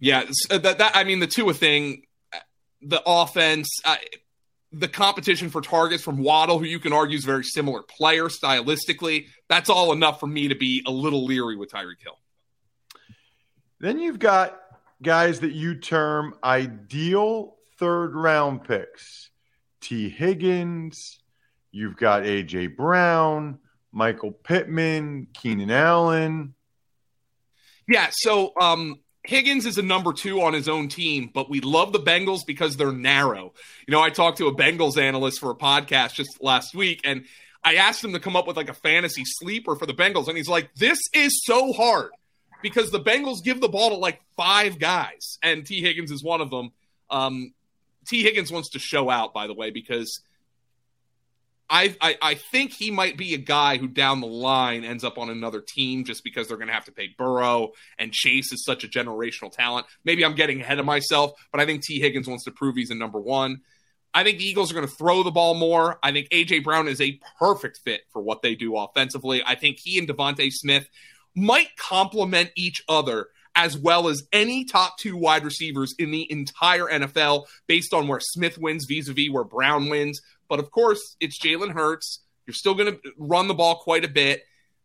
Yeah, 0.00 0.24
that, 0.50 0.78
that 0.78 0.96
I 0.96 1.04
mean, 1.04 1.20
the 1.20 1.28
Tua 1.28 1.54
thing 1.54 2.02
the 2.82 3.02
offense, 3.06 3.68
uh, 3.84 3.96
the 4.72 4.88
competition 4.88 5.50
for 5.50 5.60
targets 5.60 6.02
from 6.02 6.18
Waddle, 6.18 6.58
who 6.58 6.64
you 6.64 6.78
can 6.78 6.92
argue 6.92 7.16
is 7.16 7.24
very 7.24 7.44
similar 7.44 7.82
player 7.82 8.24
stylistically. 8.24 9.26
That's 9.48 9.70
all 9.70 9.92
enough 9.92 10.20
for 10.20 10.26
me 10.26 10.48
to 10.48 10.54
be 10.54 10.82
a 10.86 10.90
little 10.90 11.24
leery 11.24 11.56
with 11.56 11.70
Tyreek 11.70 12.02
Hill. 12.02 12.18
Then 13.80 13.98
you've 13.98 14.18
got 14.18 14.60
guys 15.02 15.40
that 15.40 15.52
you 15.52 15.76
term 15.76 16.34
ideal 16.42 17.56
third 17.78 18.14
round 18.14 18.64
picks 18.64 19.30
Tee 19.80 20.08
Higgins, 20.08 21.20
you've 21.70 21.96
got 21.96 22.26
A.J. 22.26 22.68
Brown, 22.68 23.58
Michael 23.92 24.32
Pittman, 24.32 25.28
Keenan 25.32 25.70
Allen. 25.70 26.54
Yeah, 27.88 28.08
so 28.10 28.52
um, 28.60 29.00
Higgins 29.28 29.66
is 29.66 29.76
a 29.76 29.82
number 29.82 30.14
two 30.14 30.40
on 30.40 30.54
his 30.54 30.70
own 30.70 30.88
team, 30.88 31.30
but 31.34 31.50
we 31.50 31.60
love 31.60 31.92
the 31.92 32.00
Bengals 32.00 32.46
because 32.46 32.78
they're 32.78 32.92
narrow. 32.92 33.52
You 33.86 33.92
know, 33.92 34.00
I 34.00 34.08
talked 34.08 34.38
to 34.38 34.46
a 34.46 34.54
Bengals 34.54 34.96
analyst 34.96 35.40
for 35.40 35.50
a 35.50 35.54
podcast 35.54 36.14
just 36.14 36.42
last 36.42 36.74
week, 36.74 37.02
and 37.04 37.26
I 37.62 37.74
asked 37.74 38.02
him 38.02 38.14
to 38.14 38.20
come 38.20 38.36
up 38.36 38.46
with 38.46 38.56
like 38.56 38.70
a 38.70 38.74
fantasy 38.74 39.24
sleeper 39.26 39.76
for 39.76 39.84
the 39.84 39.92
Bengals, 39.92 40.28
and 40.28 40.36
he's 40.38 40.48
like, 40.48 40.74
"This 40.76 40.98
is 41.12 41.42
so 41.44 41.74
hard 41.74 42.10
because 42.62 42.90
the 42.90 43.00
Bengals 43.00 43.44
give 43.44 43.60
the 43.60 43.68
ball 43.68 43.90
to 43.90 43.96
like 43.96 44.18
five 44.34 44.78
guys, 44.78 45.38
and 45.42 45.66
Tee 45.66 45.82
Higgins 45.82 46.10
is 46.10 46.24
one 46.24 46.40
of 46.40 46.48
them." 46.48 46.72
Um, 47.10 47.52
Tee 48.06 48.22
Higgins 48.22 48.50
wants 48.50 48.70
to 48.70 48.78
show 48.78 49.10
out, 49.10 49.34
by 49.34 49.46
the 49.46 49.52
way, 49.52 49.70
because 49.70 50.22
I, 51.70 51.94
I, 52.00 52.16
I 52.22 52.34
think 52.34 52.72
he 52.72 52.90
might 52.90 53.18
be 53.18 53.34
a 53.34 53.38
guy 53.38 53.76
who 53.76 53.88
down 53.88 54.20
the 54.20 54.26
line 54.26 54.84
ends 54.84 55.04
up 55.04 55.18
on 55.18 55.28
another 55.28 55.60
team 55.60 56.04
just 56.04 56.24
because 56.24 56.48
they're 56.48 56.56
going 56.56 56.68
to 56.68 56.74
have 56.74 56.86
to 56.86 56.92
pay 56.92 57.08
Burrow 57.16 57.72
and 57.98 58.12
Chase 58.12 58.52
is 58.52 58.64
such 58.64 58.84
a 58.84 58.88
generational 58.88 59.52
talent. 59.52 59.86
Maybe 60.04 60.24
I'm 60.24 60.34
getting 60.34 60.62
ahead 60.62 60.78
of 60.78 60.86
myself, 60.86 61.32
but 61.52 61.60
I 61.60 61.66
think 61.66 61.82
Tee 61.82 62.00
Higgins 62.00 62.26
wants 62.26 62.44
to 62.44 62.52
prove 62.52 62.76
he's 62.76 62.90
a 62.90 62.94
number 62.94 63.20
one. 63.20 63.60
I 64.14 64.24
think 64.24 64.38
the 64.38 64.46
Eagles 64.46 64.70
are 64.70 64.74
going 64.74 64.86
to 64.86 64.94
throw 64.94 65.22
the 65.22 65.30
ball 65.30 65.54
more. 65.54 65.98
I 66.02 66.12
think 66.12 66.30
AJ 66.30 66.64
Brown 66.64 66.88
is 66.88 67.00
a 67.00 67.20
perfect 67.38 67.80
fit 67.84 68.02
for 68.10 68.22
what 68.22 68.40
they 68.40 68.54
do 68.54 68.76
offensively. 68.76 69.42
I 69.44 69.54
think 69.54 69.78
he 69.78 69.98
and 69.98 70.08
DeVonta 70.08 70.50
Smith 70.50 70.88
might 71.36 71.76
complement 71.76 72.50
each 72.56 72.82
other 72.88 73.28
as 73.54 73.76
well 73.76 74.08
as 74.08 74.22
any 74.32 74.64
top 74.64 74.98
two 74.98 75.16
wide 75.16 75.44
receivers 75.44 75.94
in 75.98 76.10
the 76.10 76.30
entire 76.30 76.86
NFL 76.86 77.46
based 77.66 77.92
on 77.92 78.06
where 78.06 78.20
Smith 78.20 78.56
wins 78.56 78.86
vis 78.86 79.08
a 79.08 79.12
vis 79.12 79.30
where 79.30 79.44
Brown 79.44 79.88
wins. 79.88 80.20
But 80.48 80.60
of 80.60 80.70
course, 80.70 81.16
it's 81.20 81.38
Jalen 81.38 81.72
Hurts. 81.72 82.20
You're 82.46 82.54
still 82.54 82.74
going 82.74 82.94
to 82.94 83.00
run 83.18 83.48
the 83.48 83.54
ball 83.54 83.76
quite 83.76 84.04
a 84.04 84.08
bit. 84.08 84.44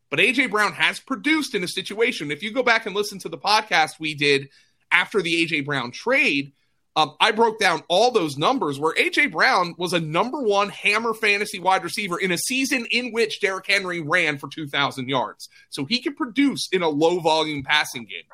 But 0.10 0.20
AJ 0.20 0.52
Brown 0.52 0.74
has 0.74 1.00
produced 1.00 1.56
in 1.56 1.64
a 1.64 1.68
situation. 1.68 2.32
If 2.32 2.44
you 2.44 2.52
go 2.52 2.62
back 2.62 2.86
and 2.86 2.96
listen 2.96 3.20
to 3.20 3.30
the 3.30 3.38
podcast 3.38 4.00
we 4.00 4.14
did 4.14 4.50
after 4.92 5.22
the 5.22 5.44
AJ 5.44 5.66
Brown 5.66 5.92
trade, 5.92 6.54
um, 6.96 7.16
I 7.20 7.32
broke 7.32 7.60
down 7.60 7.82
all 7.88 8.12
those 8.12 8.38
numbers 8.38 8.80
where 8.80 8.94
AJ 8.94 9.32
Brown 9.32 9.74
was 9.78 9.94
a 9.94 10.00
number 10.00 10.42
one 10.42 10.70
hammer 10.70 11.16
fantasy 11.16 11.58
wide 11.58 11.84
receiver 11.84 12.20
in 12.20 12.32
a 12.32 12.38
season 12.38 12.86
in 12.92 13.12
which 13.12 13.42
Derrick 13.42 13.66
Henry 13.66 14.02
ran 14.02 14.38
for 14.38 14.48
2,000 14.48 15.10
yards. 15.10 15.50
So 15.70 15.86
he 15.86 16.00
can 16.00 16.14
produce 16.14 16.70
in 16.72 16.84
a 16.84 16.90
low 16.90 17.20
volume 17.20 17.64
passing 17.64 18.06
game. 18.06 18.26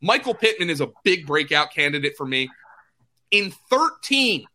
Michael 0.00 0.34
Pittman 0.34 0.70
is 0.70 0.80
a 0.80 0.90
big 1.04 1.26
breakout 1.26 1.72
candidate 1.72 2.14
for 2.16 2.26
me. 2.26 2.48
In 3.30 3.52
13 3.68 4.46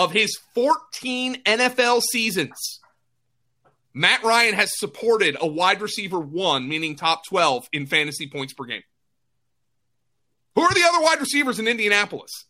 of 0.00 0.12
his 0.12 0.38
14 0.54 1.42
NFL 1.42 2.00
seasons, 2.10 2.80
Matt 3.92 4.24
Ryan 4.24 4.54
has 4.54 4.70
supported 4.78 5.36
a 5.38 5.46
wide 5.46 5.82
receiver 5.82 6.18
one, 6.18 6.70
meaning 6.70 6.96
top 6.96 7.26
12 7.26 7.68
in 7.74 7.86
fantasy 7.86 8.26
points 8.26 8.54
per 8.54 8.64
game. 8.64 8.82
Who 10.54 10.62
are 10.62 10.72
the 10.72 10.84
other 10.88 11.04
wide 11.04 11.20
receivers 11.20 11.58
in 11.58 11.68
Indianapolis? 11.68 12.46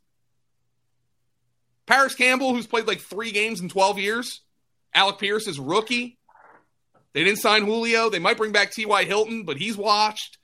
Parris 1.87 2.15
Campbell, 2.15 2.55
who's 2.55 2.69
played 2.69 2.87
like 2.87 3.01
three 3.01 3.33
games 3.33 3.61
in 3.61 3.69
12 3.69 3.99
years. 3.99 4.43
Alec 4.95 5.19
Pierce 5.19 5.49
is 5.49 5.59
rookie. 5.59 6.19
They 7.15 7.25
didn't 7.25 7.41
sign 7.41 7.65
Julio. 7.65 8.11
They 8.11 8.21
might 8.21 8.37
bring 8.37 8.53
back 8.53 8.71
T.Y. 8.71 9.05
Hilton, 9.05 9.43
but 9.43 9.57
he's 9.57 9.77
watched. 9.77 10.39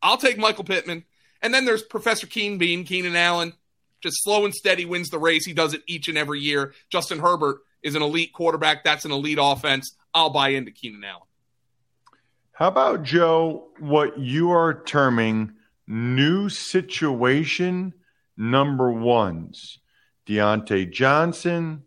I'll 0.00 0.18
take 0.18 0.38
Michael 0.38 0.64
Pittman. 0.64 1.04
And 1.42 1.52
then 1.52 1.64
there's 1.64 1.82
Professor 1.82 2.28
Keen 2.28 2.58
Bean, 2.58 2.84
Keenan 2.84 3.16
Allen. 3.16 3.54
Just 4.00 4.22
slow 4.22 4.44
and 4.44 4.54
steady 4.54 4.84
wins 4.84 5.10
the 5.10 5.18
race. 5.18 5.44
He 5.44 5.52
does 5.52 5.74
it 5.74 5.82
each 5.86 6.08
and 6.08 6.16
every 6.16 6.40
year. 6.40 6.72
Justin 6.90 7.18
Herbert 7.18 7.58
is 7.82 7.94
an 7.94 8.02
elite 8.02 8.32
quarterback. 8.32 8.84
That's 8.84 9.04
an 9.04 9.12
elite 9.12 9.38
offense. 9.40 9.96
I'll 10.12 10.30
buy 10.30 10.50
into 10.50 10.70
Keenan 10.70 11.04
Allen. 11.04 11.22
How 12.52 12.68
about, 12.68 13.02
Joe, 13.04 13.68
what 13.78 14.18
you 14.18 14.50
are 14.50 14.82
terming 14.84 15.52
new 15.86 16.48
situation 16.48 17.94
number 18.36 18.92
ones? 18.92 19.78
Diontae 20.26 20.90
Johnson, 20.90 21.84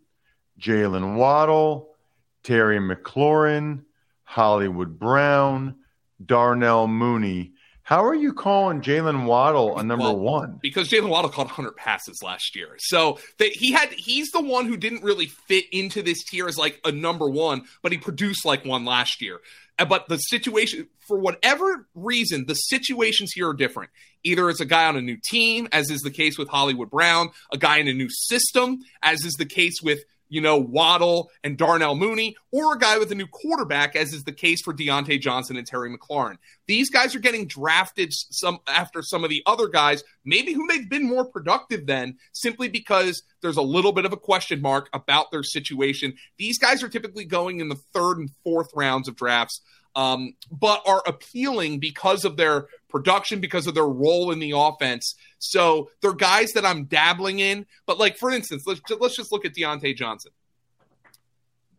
Jalen 0.60 1.16
Waddle, 1.16 1.94
Terry 2.42 2.78
McLaurin, 2.78 3.84
Hollywood 4.24 4.98
Brown, 4.98 5.76
Darnell 6.24 6.88
Mooney. 6.88 7.53
How 7.84 8.02
are 8.02 8.14
you 8.14 8.32
calling 8.32 8.80
Jalen 8.80 9.26
Waddle 9.26 9.76
a 9.76 9.84
number 9.84 10.04
well, 10.04 10.18
one? 10.18 10.58
Because 10.62 10.88
Jalen 10.88 11.10
Waddle 11.10 11.28
caught 11.28 11.48
100 11.48 11.76
passes 11.76 12.22
last 12.22 12.56
year, 12.56 12.76
so 12.78 13.18
that 13.38 13.50
he 13.50 13.72
had 13.72 13.92
he's 13.92 14.30
the 14.30 14.40
one 14.40 14.66
who 14.66 14.78
didn't 14.78 15.04
really 15.04 15.26
fit 15.26 15.66
into 15.70 16.00
this 16.00 16.24
tier 16.24 16.48
as 16.48 16.56
like 16.56 16.80
a 16.86 16.90
number 16.90 17.28
one, 17.28 17.64
but 17.82 17.92
he 17.92 17.98
produced 17.98 18.46
like 18.46 18.64
one 18.64 18.86
last 18.86 19.20
year. 19.20 19.40
But 19.76 20.08
the 20.08 20.16
situation, 20.16 20.88
for 21.06 21.18
whatever 21.18 21.86
reason, 21.94 22.46
the 22.46 22.54
situations 22.54 23.32
here 23.34 23.50
are 23.50 23.54
different. 23.54 23.90
Either 24.22 24.48
it's 24.48 24.60
a 24.60 24.66
guy 24.66 24.86
on 24.86 24.96
a 24.96 25.02
new 25.02 25.18
team, 25.22 25.68
as 25.70 25.90
is 25.90 26.00
the 26.00 26.10
case 26.10 26.38
with 26.38 26.48
Hollywood 26.48 26.88
Brown, 26.88 27.32
a 27.52 27.58
guy 27.58 27.78
in 27.78 27.88
a 27.88 27.92
new 27.92 28.08
system, 28.08 28.78
as 29.02 29.26
is 29.26 29.34
the 29.34 29.44
case 29.44 29.82
with 29.82 30.04
you 30.34 30.40
know, 30.40 30.58
Waddle 30.58 31.30
and 31.44 31.56
Darnell 31.56 31.94
Mooney, 31.94 32.36
or 32.50 32.74
a 32.74 32.78
guy 32.78 32.98
with 32.98 33.12
a 33.12 33.14
new 33.14 33.26
quarterback, 33.26 33.94
as 33.94 34.12
is 34.12 34.24
the 34.24 34.32
case 34.32 34.60
for 34.60 34.74
Diontae 34.74 35.20
Johnson 35.20 35.56
and 35.56 35.66
Terry 35.66 35.96
McLaurin. 35.96 36.38
These 36.66 36.90
guys 36.90 37.14
are 37.14 37.20
getting 37.20 37.46
drafted 37.46 38.12
some 38.12 38.58
after 38.66 39.00
some 39.02 39.22
of 39.22 39.30
the 39.30 39.42
other 39.46 39.68
guys, 39.68 40.02
maybe 40.24 40.52
who 40.52 40.66
they've 40.66 40.90
been 40.90 41.08
more 41.08 41.24
productive 41.24 41.86
than, 41.86 42.16
simply 42.32 42.68
because 42.68 43.22
there's 43.42 43.56
a 43.56 43.62
little 43.62 43.92
bit 43.92 44.04
of 44.04 44.12
a 44.12 44.16
question 44.16 44.60
mark 44.60 44.88
about 44.92 45.30
their 45.30 45.44
situation. 45.44 46.14
These 46.36 46.58
guys 46.58 46.82
are 46.82 46.88
typically 46.88 47.24
going 47.24 47.60
in 47.60 47.68
the 47.68 47.80
third 47.92 48.18
and 48.18 48.30
fourth 48.42 48.70
rounds 48.74 49.06
of 49.06 49.14
drafts 49.14 49.60
um, 49.96 50.34
but 50.50 50.82
are 50.86 51.02
appealing 51.06 51.78
because 51.78 52.24
of 52.24 52.36
their 52.36 52.66
production, 52.94 53.40
because 53.40 53.66
of 53.66 53.74
their 53.74 53.88
role 53.88 54.30
in 54.30 54.38
the 54.38 54.52
offense. 54.54 55.16
So 55.40 55.90
they're 56.00 56.12
guys 56.12 56.52
that 56.52 56.64
I'm 56.64 56.84
dabbling 56.84 57.40
in. 57.40 57.66
But 57.86 57.98
like 57.98 58.16
for 58.16 58.30
instance, 58.30 58.62
let's 58.66 58.80
let's 59.00 59.16
just 59.16 59.32
look 59.32 59.44
at 59.44 59.52
Diontae 59.52 59.96
Johnson. 59.96 60.30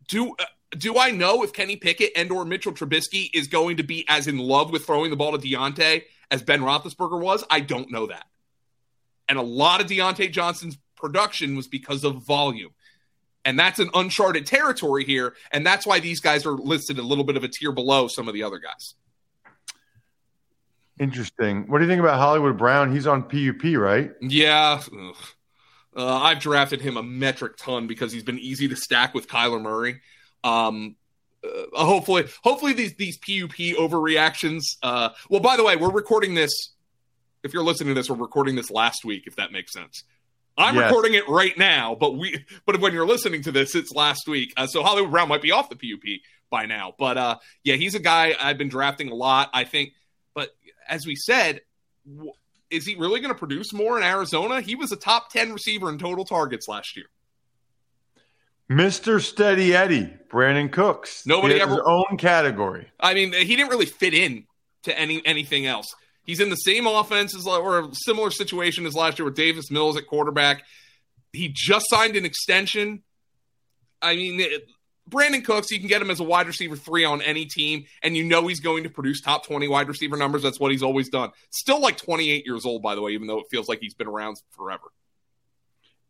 Do 0.08 0.36
do 0.76 0.98
I 0.98 1.12
know 1.12 1.42
if 1.42 1.54
Kenny 1.54 1.76
Pickett 1.76 2.12
and 2.16 2.30
or 2.30 2.44
Mitchell 2.44 2.72
Trubisky 2.72 3.30
is 3.32 3.48
going 3.48 3.78
to 3.78 3.82
be 3.82 4.04
as 4.08 4.26
in 4.26 4.36
love 4.36 4.70
with 4.70 4.84
throwing 4.84 5.08
the 5.08 5.16
ball 5.16 5.32
to 5.32 5.38
Diontae 5.38 6.02
as 6.30 6.42
Ben 6.42 6.60
Roethlisberger 6.60 7.18
was? 7.18 7.44
I 7.48 7.60
don't 7.60 7.90
know 7.90 8.08
that. 8.08 8.26
And 9.26 9.38
a 9.38 9.42
lot 9.42 9.80
of 9.80 9.86
Diontae 9.86 10.30
Johnson's 10.30 10.76
production 10.96 11.56
was 11.56 11.66
because 11.66 12.04
of 12.04 12.26
volume. 12.26 12.74
And 13.46 13.58
that's 13.58 13.78
an 13.78 13.88
uncharted 13.94 14.44
territory 14.44 15.04
here. 15.04 15.34
And 15.50 15.64
that's 15.64 15.86
why 15.86 16.00
these 16.00 16.20
guys 16.20 16.44
are 16.44 16.52
listed 16.52 16.98
a 16.98 17.02
little 17.02 17.24
bit 17.24 17.38
of 17.38 17.44
a 17.44 17.48
tier 17.48 17.72
below 17.72 18.06
some 18.06 18.28
of 18.28 18.34
the 18.34 18.42
other 18.42 18.58
guys. 18.58 18.94
Interesting. 20.98 21.66
What 21.68 21.78
do 21.78 21.84
you 21.84 21.90
think 21.90 22.00
about 22.00 22.18
Hollywood 22.18 22.56
Brown? 22.56 22.92
He's 22.92 23.06
on 23.06 23.22
PUP, 23.24 23.76
right? 23.76 24.12
Yeah. 24.20 24.80
Uh, 25.96 26.16
I've 26.18 26.40
drafted 26.40 26.80
him 26.80 26.96
a 26.96 27.02
metric 27.02 27.56
ton 27.56 27.86
because 27.86 28.12
he's 28.12 28.22
been 28.22 28.38
easy 28.38 28.68
to 28.68 28.76
stack 28.76 29.14
with 29.14 29.28
Kyler 29.28 29.60
Murray. 29.60 30.00
Um, 30.44 30.96
uh, 31.44 31.84
hopefully, 31.84 32.24
hopefully 32.42 32.72
these 32.72 32.94
these 32.96 33.18
PUP 33.18 33.56
overreactions. 33.78 34.62
Uh, 34.82 35.10
well, 35.28 35.40
by 35.40 35.56
the 35.56 35.64
way, 35.64 35.76
we're 35.76 35.90
recording 35.92 36.34
this. 36.34 36.50
If 37.42 37.52
you're 37.54 37.62
listening 37.64 37.94
to 37.94 37.94
this, 38.00 38.08
we're 38.10 38.16
recording 38.16 38.56
this 38.56 38.70
last 38.70 39.04
week. 39.04 39.24
If 39.26 39.36
that 39.36 39.52
makes 39.52 39.72
sense. 39.72 40.04
I'm 40.58 40.74
Yes. 40.74 40.84
recording 40.86 41.12
it 41.14 41.28
right 41.28 41.56
now, 41.58 41.94
but 41.94 42.16
we 42.16 42.42
but 42.64 42.80
when 42.80 42.94
you're 42.94 43.06
listening 43.06 43.42
to 43.42 43.52
this, 43.52 43.74
it's 43.74 43.92
last 43.92 44.26
week. 44.26 44.54
Uh, 44.56 44.66
so 44.66 44.82
Hollywood 44.82 45.10
Brown 45.10 45.28
might 45.28 45.42
be 45.42 45.52
off 45.52 45.68
the 45.68 45.76
PUP 45.76 46.20
by 46.50 46.64
now. 46.64 46.94
But 46.98 47.18
uh, 47.18 47.36
yeah, 47.64 47.74
he's 47.76 47.94
a 47.94 47.98
guy 48.00 48.34
I've 48.40 48.56
been 48.58 48.68
drafting 48.70 49.10
a 49.10 49.14
lot. 49.14 49.50
I 49.52 49.64
think, 49.64 49.92
as 50.88 51.06
we 51.06 51.14
said, 51.16 51.60
is 52.70 52.86
he 52.86 52.94
really 52.96 53.20
going 53.20 53.32
to 53.32 53.38
produce 53.38 53.72
more 53.72 53.96
in 53.98 54.04
Arizona? 54.04 54.60
He 54.60 54.74
was 54.74 54.92
a 54.92 54.96
top 54.96 55.30
ten 55.30 55.52
receiver 55.52 55.88
in 55.88 55.98
total 55.98 56.24
targets 56.24 56.68
last 56.68 56.96
year. 56.96 57.06
Mr. 58.70 59.20
Steady 59.22 59.74
Eddie, 59.76 60.12
Brandin 60.28 60.72
Cooks. 60.72 61.24
Nobody 61.24 61.58
has 61.58 61.68
his 61.68 61.78
ever- 61.78 61.88
own 61.88 62.16
category. 62.18 62.90
I 62.98 63.14
mean, 63.14 63.32
he 63.32 63.54
didn't 63.54 63.70
really 63.70 63.86
fit 63.86 64.12
in 64.14 64.46
to 64.82 64.98
any 64.98 65.24
anything 65.24 65.66
else. 65.66 65.86
He's 66.24 66.40
in 66.40 66.50
the 66.50 66.56
same 66.56 66.86
offense 66.88 67.36
as 67.36 67.46
or 67.46 67.78
a 67.78 67.88
similar 67.92 68.32
situation 68.32 68.84
as 68.84 68.94
last 68.94 69.18
year 69.18 69.26
with 69.26 69.36
Davis 69.36 69.70
Mills 69.70 69.96
at 69.96 70.08
quarterback. 70.08 70.64
He 71.32 71.52
just 71.54 71.86
signed 71.88 72.16
an 72.16 72.24
extension. 72.24 73.04
I 74.02 74.16
mean, 74.16 74.40
it- 74.40 74.68
Brandin 75.08 75.44
Cooks, 75.44 75.70
you 75.70 75.78
can 75.78 75.88
get 75.88 76.02
him 76.02 76.10
as 76.10 76.18
a 76.20 76.24
wide 76.24 76.46
receiver 76.46 76.74
three 76.76 77.04
on 77.04 77.22
any 77.22 77.44
team, 77.46 77.84
and 78.02 78.16
you 78.16 78.24
know 78.24 78.46
he's 78.48 78.60
going 78.60 78.82
to 78.84 78.90
produce 78.90 79.20
top 79.20 79.46
20 79.46 79.68
wide 79.68 79.88
receiver 79.88 80.16
numbers. 80.16 80.42
That's 80.42 80.58
what 80.58 80.72
he's 80.72 80.82
always 80.82 81.08
done. 81.08 81.30
Still 81.50 81.80
like 81.80 81.96
28 81.96 82.44
years 82.44 82.64
old, 82.66 82.82
by 82.82 82.94
the 82.94 83.02
way, 83.02 83.12
even 83.12 83.26
though 83.28 83.38
it 83.38 83.46
feels 83.50 83.68
like 83.68 83.78
he's 83.80 83.94
been 83.94 84.08
around 84.08 84.40
forever. 84.50 84.92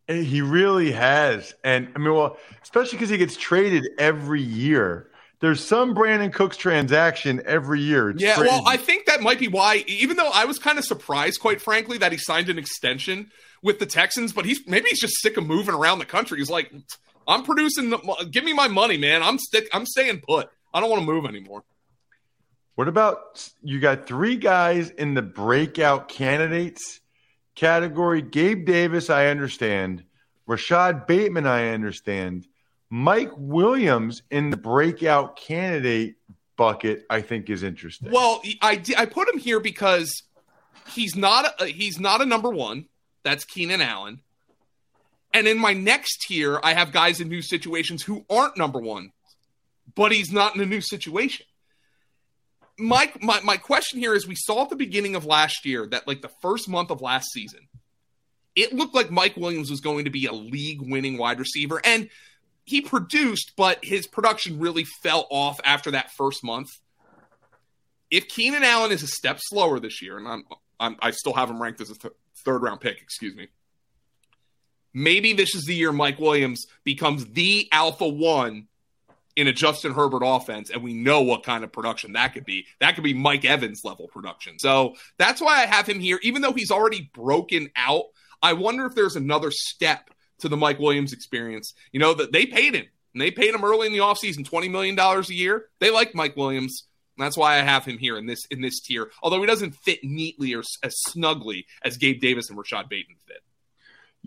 He 0.08 0.40
really 0.40 0.92
has. 0.92 1.52
And 1.64 1.88
I 1.94 1.98
mean, 1.98 2.14
well, 2.14 2.38
especially 2.62 2.92
because 2.98 3.10
he 3.10 3.18
gets 3.18 3.36
traded 3.36 3.88
every 3.98 4.40
year. 4.40 5.10
There's 5.40 5.62
some 5.62 5.94
Brandin 5.94 6.32
Cooks 6.32 6.56
transaction 6.56 7.42
every 7.44 7.80
year. 7.80 8.10
It's 8.10 8.22
Yeah, 8.22 8.36
crazy. 8.36 8.48
well, 8.50 8.62
I 8.66 8.78
think 8.78 9.06
that 9.06 9.20
might 9.20 9.38
be 9.38 9.48
why. 9.48 9.84
Even 9.86 10.16
though 10.16 10.30
I 10.32 10.46
was 10.46 10.58
kind 10.58 10.78
of 10.78 10.84
surprised, 10.84 11.40
quite 11.40 11.60
frankly, 11.60 11.98
that 11.98 12.12
he 12.12 12.18
signed 12.18 12.48
an 12.48 12.58
extension 12.58 13.30
with 13.62 13.78
the 13.78 13.84
Texans, 13.86 14.32
but 14.32 14.46
he's 14.46 14.66
maybe 14.66 14.88
he's 14.88 15.00
just 15.00 15.20
sick 15.20 15.36
of 15.36 15.44
moving 15.46 15.74
around 15.74 15.98
the 15.98 16.06
country. 16.06 16.38
He's 16.38 16.48
like, 16.48 16.72
I'm 17.26 17.42
producing. 17.42 17.90
The, 17.90 18.28
give 18.30 18.44
me 18.44 18.52
my 18.52 18.68
money, 18.68 18.96
man. 18.96 19.22
I'm 19.22 19.38
stick. 19.38 19.68
I'm 19.72 19.86
staying 19.86 20.20
put. 20.20 20.48
I 20.72 20.80
don't 20.80 20.90
want 20.90 21.02
to 21.02 21.06
move 21.06 21.26
anymore. 21.26 21.64
What 22.74 22.88
about 22.88 23.48
you 23.62 23.80
got 23.80 24.06
three 24.06 24.36
guys 24.36 24.90
in 24.90 25.14
the 25.14 25.22
breakout 25.22 26.08
candidates 26.08 27.00
category? 27.54 28.20
Gabe 28.20 28.66
Davis, 28.66 29.08
I 29.08 29.26
understand. 29.28 30.04
Rashod 30.46 31.06
Bateman, 31.06 31.46
I 31.46 31.70
understand. 31.70 32.46
Mike 32.90 33.32
Williams 33.36 34.22
in 34.30 34.50
the 34.50 34.56
breakout 34.56 35.36
candidate 35.36 36.16
bucket, 36.56 37.04
I 37.10 37.22
think 37.22 37.50
is 37.50 37.62
interesting. 37.62 38.10
Well, 38.10 38.42
I 38.60 38.82
I 38.96 39.06
put 39.06 39.28
him 39.28 39.38
here 39.38 39.58
because 39.58 40.12
he's 40.90 41.16
not 41.16 41.60
a, 41.60 41.66
he's 41.66 41.98
not 41.98 42.20
a 42.20 42.26
number 42.26 42.50
one. 42.50 42.86
That's 43.24 43.44
Keenan 43.44 43.80
Allen. 43.80 44.20
And 45.36 45.46
in 45.46 45.58
my 45.58 45.74
next 45.74 46.22
tier, 46.22 46.58
I 46.62 46.72
have 46.72 46.92
guys 46.92 47.20
in 47.20 47.28
new 47.28 47.42
situations 47.42 48.02
who 48.02 48.24
aren't 48.30 48.56
number 48.56 48.78
one, 48.78 49.12
but 49.94 50.10
he's 50.10 50.32
not 50.32 50.54
in 50.54 50.62
a 50.62 50.66
new 50.66 50.80
situation. 50.80 51.44
My, 52.78 53.12
my 53.20 53.40
my 53.42 53.58
question 53.58 53.98
here 53.98 54.14
is 54.14 54.26
we 54.26 54.34
saw 54.34 54.62
at 54.62 54.70
the 54.70 54.76
beginning 54.76 55.14
of 55.14 55.26
last 55.26 55.66
year 55.66 55.86
that 55.88 56.08
like 56.08 56.22
the 56.22 56.30
first 56.40 56.70
month 56.70 56.90
of 56.90 57.02
last 57.02 57.32
season, 57.32 57.68
it 58.54 58.72
looked 58.72 58.94
like 58.94 59.10
Mike 59.10 59.36
Williams 59.36 59.70
was 59.70 59.82
going 59.82 60.06
to 60.06 60.10
be 60.10 60.24
a 60.24 60.32
league 60.32 60.80
winning 60.80 61.18
wide 61.18 61.38
receiver. 61.38 61.82
And 61.84 62.08
he 62.64 62.80
produced, 62.80 63.52
but 63.58 63.84
his 63.84 64.06
production 64.06 64.58
really 64.58 64.84
fell 65.02 65.26
off 65.30 65.60
after 65.64 65.90
that 65.90 66.12
first 66.12 66.42
month 66.42 66.70
if 68.10 68.26
Keenan 68.26 68.64
Allen 68.64 68.90
is 68.90 69.02
a 69.02 69.06
step 69.06 69.38
slower 69.38 69.80
this 69.80 70.00
year, 70.00 70.16
and 70.16 70.26
I'm, 70.26 70.44
I'm 70.80 70.96
I 71.00 71.10
still 71.10 71.34
have 71.34 71.50
him 71.50 71.60
ranked 71.60 71.82
as 71.82 71.90
a 71.90 71.94
th- 71.94 72.14
third 72.42 72.62
round 72.62 72.80
pick, 72.80 73.02
excuse 73.02 73.34
me. 73.34 73.48
Maybe 74.98 75.34
this 75.34 75.54
is 75.54 75.64
the 75.64 75.74
year 75.74 75.92
Mike 75.92 76.18
Williams 76.18 76.66
becomes 76.82 77.26
the 77.26 77.68
alpha 77.70 78.08
one 78.08 78.66
in 79.36 79.46
a 79.46 79.52
Justin 79.52 79.92
Herbert 79.92 80.22
offense, 80.24 80.70
and 80.70 80.82
we 80.82 80.94
know 80.94 81.20
what 81.20 81.44
kind 81.44 81.64
of 81.64 81.70
production 81.70 82.14
that 82.14 82.32
could 82.32 82.46
be. 82.46 82.64
That 82.80 82.94
could 82.94 83.04
be 83.04 83.12
Mike 83.12 83.44
Evans 83.44 83.82
level 83.84 84.08
production. 84.08 84.58
So 84.58 84.94
that's 85.18 85.42
why 85.42 85.62
I 85.62 85.66
have 85.66 85.86
him 85.86 86.00
here, 86.00 86.18
even 86.22 86.40
though 86.40 86.54
he's 86.54 86.70
already 86.70 87.10
broken 87.12 87.68
out. 87.76 88.04
I 88.40 88.54
wonder 88.54 88.86
if 88.86 88.94
there's 88.94 89.16
another 89.16 89.50
step 89.50 90.08
to 90.38 90.48
the 90.48 90.56
Mike 90.56 90.78
Williams 90.78 91.12
experience. 91.12 91.74
You 91.92 92.00
know 92.00 92.14
that 92.14 92.32
they 92.32 92.46
paid 92.46 92.74
him, 92.74 92.86
and 93.12 93.20
they 93.20 93.30
paid 93.30 93.54
him 93.54 93.66
early 93.66 93.88
in 93.88 93.92
the 93.92 93.98
offseason 93.98 94.48
$20 94.48 94.70
million 94.70 94.98
a 94.98 95.22
year. 95.28 95.66
They 95.78 95.90
like 95.90 96.14
Mike 96.14 96.38
Williams. 96.38 96.84
That's 97.18 97.36
why 97.36 97.58
I 97.58 97.62
have 97.62 97.84
him 97.84 97.98
here 97.98 98.16
in 98.16 98.24
this 98.24 98.46
in 98.50 98.62
this 98.62 98.80
tier. 98.80 99.10
Although 99.22 99.42
he 99.42 99.46
doesn't 99.46 99.74
fit 99.76 100.02
neatly 100.02 100.54
or 100.54 100.62
as 100.82 100.94
snugly 101.08 101.66
as 101.84 101.98
Gabe 101.98 102.18
Davis 102.18 102.48
and 102.48 102.56
Rashod 102.56 102.88
Bateman 102.88 103.18
fit. 103.26 103.42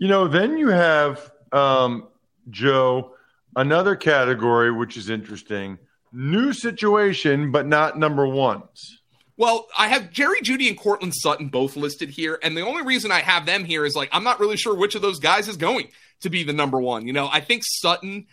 You 0.00 0.08
know, 0.08 0.28
then 0.28 0.56
you 0.56 0.68
have 0.68 1.30
um, 1.52 2.08
Joe, 2.48 3.12
another 3.54 3.96
category 3.96 4.72
which 4.72 4.96
is 4.96 5.10
interesting. 5.10 5.76
New 6.10 6.54
situation, 6.54 7.52
but 7.52 7.66
not 7.66 7.98
number 7.98 8.26
ones. 8.26 9.02
Well, 9.36 9.66
I 9.78 9.88
have 9.88 10.10
Jerry 10.10 10.40
Jeudy 10.40 10.68
and 10.68 10.78
Courtland 10.78 11.12
Sutton 11.14 11.48
both 11.48 11.76
listed 11.76 12.08
here, 12.08 12.38
and 12.42 12.56
the 12.56 12.62
only 12.62 12.82
reason 12.82 13.12
I 13.12 13.20
have 13.20 13.44
them 13.44 13.66
here 13.66 13.84
is 13.84 13.94
like 13.94 14.08
I'm 14.10 14.24
not 14.24 14.40
really 14.40 14.56
sure 14.56 14.74
which 14.74 14.94
of 14.94 15.02
those 15.02 15.18
guys 15.18 15.48
is 15.48 15.58
going 15.58 15.88
to 16.22 16.30
be 16.30 16.44
the 16.44 16.54
number 16.54 16.80
one. 16.80 17.06
You 17.06 17.12
know, 17.12 17.28
I 17.30 17.40
think 17.40 17.62
Sutton 17.66 18.26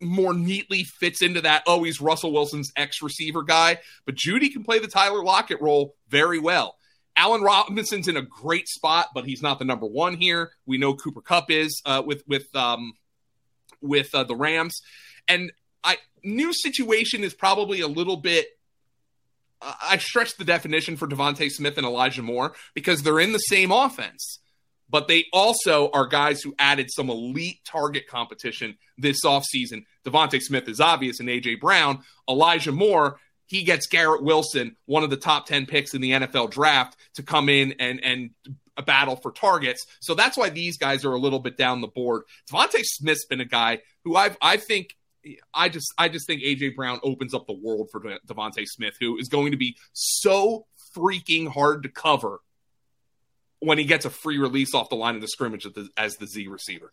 more 0.00 0.34
neatly 0.34 0.82
fits 0.82 1.22
into 1.22 1.42
that. 1.42 1.62
Oh, 1.68 1.84
he's 1.84 2.00
Russell 2.00 2.32
Wilson's 2.32 2.72
ex 2.76 3.02
receiver 3.02 3.44
guy, 3.44 3.78
but 4.04 4.16
Jeudy 4.16 4.52
can 4.52 4.64
play 4.64 4.80
the 4.80 4.88
Tyler 4.88 5.22
Lockett 5.22 5.60
role 5.60 5.94
very 6.08 6.40
well. 6.40 6.74
Allen 7.16 7.42
Robinson's 7.42 8.08
in 8.08 8.16
a 8.16 8.22
great 8.22 8.68
spot, 8.68 9.08
but 9.14 9.24
he's 9.24 9.42
not 9.42 9.58
the 9.58 9.64
number 9.64 9.86
one 9.86 10.16
here. 10.16 10.50
We 10.66 10.78
know 10.78 10.94
Cooper 10.94 11.20
Kupp 11.20 11.50
is 11.50 11.82
uh, 11.84 12.02
with 12.04 12.22
with 12.26 12.54
um, 12.56 12.94
with 13.80 14.14
uh, 14.14 14.24
the 14.24 14.36
Rams, 14.36 14.80
and 15.28 15.52
I 15.84 15.98
new 16.24 16.52
situation 16.52 17.22
is 17.24 17.34
probably 17.34 17.80
a 17.80 17.88
little 17.88 18.16
bit. 18.16 18.46
uh, 19.60 19.74
I 19.82 19.98
stretch 19.98 20.36
the 20.36 20.44
definition 20.44 20.96
for 20.96 21.06
DeVonta 21.06 21.50
Smith 21.50 21.76
and 21.76 21.86
Elijah 21.86 22.22
Moore 22.22 22.54
because 22.74 23.02
they're 23.02 23.20
in 23.20 23.32
the 23.32 23.38
same 23.38 23.72
offense, 23.72 24.38
but 24.88 25.08
they 25.08 25.26
also 25.32 25.90
are 25.92 26.06
guys 26.06 26.40
who 26.40 26.54
added 26.58 26.90
some 26.90 27.10
elite 27.10 27.60
target 27.64 28.06
competition 28.08 28.78
this 28.96 29.24
offseason. 29.24 29.84
DeVonta 30.06 30.40
Smith 30.40 30.68
is 30.68 30.80
obvious, 30.80 31.20
and 31.20 31.28
AJ 31.28 31.60
Brown. 31.60 32.02
Elijah 32.28 32.72
Moore, 32.72 33.18
he 33.46 33.64
gets 33.64 33.86
Garrett 33.86 34.22
Wilson, 34.22 34.76
one 34.86 35.02
of 35.02 35.10
the 35.10 35.16
top 35.16 35.46
10 35.46 35.66
picks 35.66 35.94
in 35.94 36.00
the 36.00 36.12
NFL 36.12 36.50
draft, 36.50 36.96
to 37.14 37.22
come 37.22 37.48
in 37.48 37.74
and 37.78 38.02
and 38.02 38.30
a 38.76 38.82
battle 38.82 39.16
for 39.16 39.32
targets. 39.32 39.86
So 40.00 40.14
that's 40.14 40.36
why 40.36 40.48
these 40.48 40.78
guys 40.78 41.04
are 41.04 41.12
a 41.12 41.18
little 41.18 41.40
bit 41.40 41.56
down 41.56 41.80
the 41.80 41.88
board. 41.88 42.22
DeVonta 42.50 42.80
Smith's 42.82 43.26
been 43.26 43.40
a 43.40 43.46
guy 43.46 43.80
who 44.04 44.16
I've 44.16 44.36
I 44.40 44.56
think 44.56 44.96
I 45.54 45.68
just 45.68 45.92
I 45.98 46.08
just 46.08 46.26
think 46.26 46.42
AJ 46.42 46.74
Brown 46.74 47.00
opens 47.02 47.34
up 47.34 47.46
the 47.46 47.52
world 47.52 47.88
for 47.92 48.00
De- 48.00 48.18
DeVonta 48.26 48.66
Smith, 48.66 48.94
who 49.00 49.18
is 49.18 49.28
going 49.28 49.52
to 49.52 49.58
be 49.58 49.76
so 49.92 50.66
freaking 50.96 51.48
hard 51.48 51.82
to 51.84 51.88
cover 51.88 52.40
when 53.60 53.78
he 53.78 53.84
gets 53.84 54.04
a 54.04 54.10
free 54.10 54.38
release 54.38 54.74
off 54.74 54.88
the 54.88 54.96
line 54.96 55.14
of 55.14 55.20
the 55.20 55.28
scrimmage 55.28 55.66
as 55.66 55.72
the, 55.72 55.88
as 55.96 56.16
the 56.16 56.26
Z 56.26 56.48
receiver. 56.48 56.92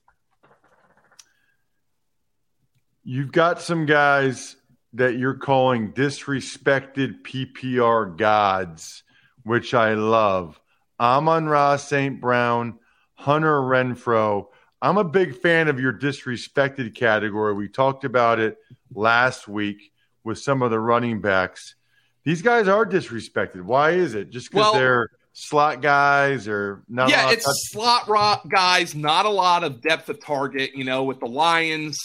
You've 3.03 3.31
got 3.31 3.61
some 3.61 3.87
guys 3.87 4.55
that 4.93 5.17
you're 5.17 5.35
calling 5.35 5.93
disrespected 5.93 7.21
PPR 7.23 8.17
gods, 8.17 9.03
which 9.43 9.73
I 9.73 9.93
love. 9.93 10.59
Amon-Ra 10.99 11.77
St. 11.77 12.19
Brown, 12.19 12.79
Hunter 13.15 13.59
Renfrow. 13.61 14.47
I'm 14.81 14.97
a 14.97 15.03
big 15.03 15.37
fan 15.37 15.67
of 15.67 15.79
your 15.79 15.93
disrespected 15.93 16.95
category. 16.95 17.53
We 17.53 17.67
talked 17.69 18.03
about 18.05 18.39
it 18.39 18.57
last 18.93 19.47
week 19.47 19.91
with 20.23 20.39
some 20.39 20.61
of 20.61 20.71
the 20.71 20.79
running 20.79 21.21
backs. 21.21 21.75
These 22.23 22.41
guys 22.41 22.67
are 22.67 22.85
disrespected. 22.85 23.61
Why 23.61 23.91
is 23.91 24.13
it? 24.15 24.29
Just 24.29 24.51
because 24.51 24.71
Well- 24.71 24.73
they're 24.73 25.09
slot 25.33 25.81
guys 25.81 26.47
or 26.47 26.83
not? 26.89 27.03
a 27.03 27.11
lot 27.11 27.11
yeah, 27.11 27.25
of 27.27 27.33
it's 27.33 27.45
touch- 27.45 27.55
slot 27.71 28.07
rock 28.09 28.47
guys, 28.49 28.95
not 28.95 29.25
a 29.25 29.29
lot 29.29 29.63
of 29.63 29.81
depth 29.81 30.09
of 30.09 30.19
target. 30.23 30.71
You 30.75 30.83
know, 30.83 31.03
with 31.03 31.19
the 31.19 31.27
Lions, 31.27 31.97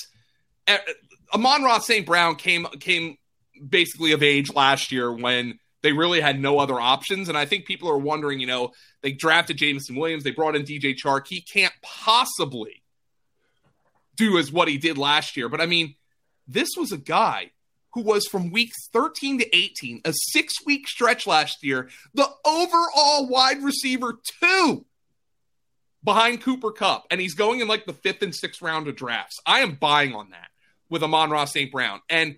Eh, 0.66 0.78
Amon-Ra 1.32 1.78
St. 1.78 2.04
Brown 2.04 2.36
came 2.36 2.66
came 2.80 3.16
basically 3.66 4.12
of 4.12 4.22
age 4.22 4.52
last 4.52 4.92
year 4.92 5.12
when 5.12 5.58
they 5.82 5.92
really 5.92 6.20
had 6.20 6.40
no 6.40 6.58
other 6.58 6.80
options, 6.80 7.28
and 7.28 7.36
I 7.36 7.44
think 7.44 7.66
people 7.66 7.88
are 7.88 7.98
wondering. 7.98 8.40
You 8.40 8.46
know, 8.46 8.72
they 9.02 9.12
drafted 9.12 9.58
Jameson 9.58 9.96
Williams, 9.96 10.24
they 10.24 10.30
brought 10.30 10.56
in 10.56 10.62
DJ 10.62 10.94
Chark. 10.94 11.26
He 11.28 11.40
can't 11.40 11.74
possibly 11.82 12.82
do 14.16 14.38
as 14.38 14.52
what 14.52 14.68
he 14.68 14.78
did 14.78 14.98
last 14.98 15.36
year, 15.36 15.48
but 15.48 15.60
I 15.60 15.66
mean, 15.66 15.94
this 16.46 16.70
was 16.76 16.92
a 16.92 16.98
guy 16.98 17.50
who 17.94 18.02
was 18.02 18.26
from 18.26 18.50
weeks 18.50 18.88
13 18.92 19.38
to 19.38 19.56
18, 19.56 20.00
a 20.04 20.12
six 20.12 20.54
week 20.66 20.88
stretch 20.88 21.26
last 21.26 21.62
year, 21.62 21.88
the 22.12 22.28
overall 22.44 23.28
wide 23.28 23.62
receiver 23.62 24.18
two 24.40 24.84
behind 26.02 26.42
Cooper 26.42 26.72
Kupp. 26.72 27.06
And 27.10 27.20
he's 27.20 27.34
going 27.34 27.60
in 27.60 27.68
like 27.68 27.86
the 27.86 27.92
fifth 27.92 28.22
and 28.22 28.34
sixth 28.34 28.60
round 28.60 28.88
of 28.88 28.96
drafts. 28.96 29.38
I 29.46 29.60
am 29.60 29.76
buying 29.76 30.14
on 30.14 30.30
that. 30.30 30.48
With 30.90 31.02
Amon-Ra 31.02 31.46
St. 31.46 31.72
Brown. 31.72 32.00
And 32.08 32.36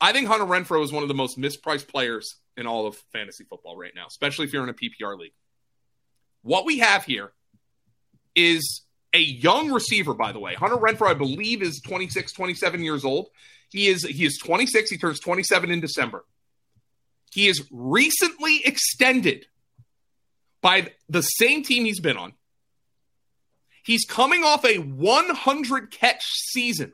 I 0.00 0.12
think 0.12 0.28
Hunter 0.28 0.44
Renfrow 0.44 0.82
is 0.84 0.92
one 0.92 1.02
of 1.02 1.08
the 1.08 1.14
most 1.14 1.38
mispriced 1.38 1.88
players 1.88 2.36
in 2.56 2.66
all 2.66 2.86
of 2.86 2.96
fantasy 3.12 3.44
football 3.44 3.76
right 3.76 3.92
now, 3.94 4.06
especially 4.06 4.46
if 4.46 4.52
you're 4.52 4.62
in 4.62 4.68
a 4.68 4.74
PPR 4.74 5.18
league. 5.18 5.32
What 6.42 6.66
we 6.66 6.80
have 6.80 7.04
here 7.04 7.32
is 8.34 8.82
a 9.14 9.18
young 9.18 9.70
receiver, 9.70 10.12
by 10.12 10.32
the 10.32 10.40
way. 10.40 10.54
Hunter 10.54 10.76
Renfrow, 10.76 11.08
I 11.08 11.14
believe, 11.14 11.62
is 11.62 11.80
26, 11.86 12.32
27 12.32 12.82
years 12.82 13.04
old. 13.04 13.28
He 13.70 13.88
is 13.88 14.04
he 14.04 14.24
is 14.24 14.38
26. 14.38 14.90
He 14.90 14.98
turns 14.98 15.20
27 15.20 15.70
in 15.70 15.80
December. 15.80 16.24
He 17.32 17.48
is 17.48 17.66
recently 17.72 18.64
extended 18.64 19.46
by 20.60 20.92
the 21.08 21.22
same 21.22 21.62
team 21.62 21.84
he's 21.84 22.00
been 22.00 22.16
on. 22.16 22.34
He's 23.84 24.04
coming 24.04 24.44
off 24.44 24.64
a 24.64 24.78
100 24.78 25.90
catch 25.90 26.22
season. 26.24 26.92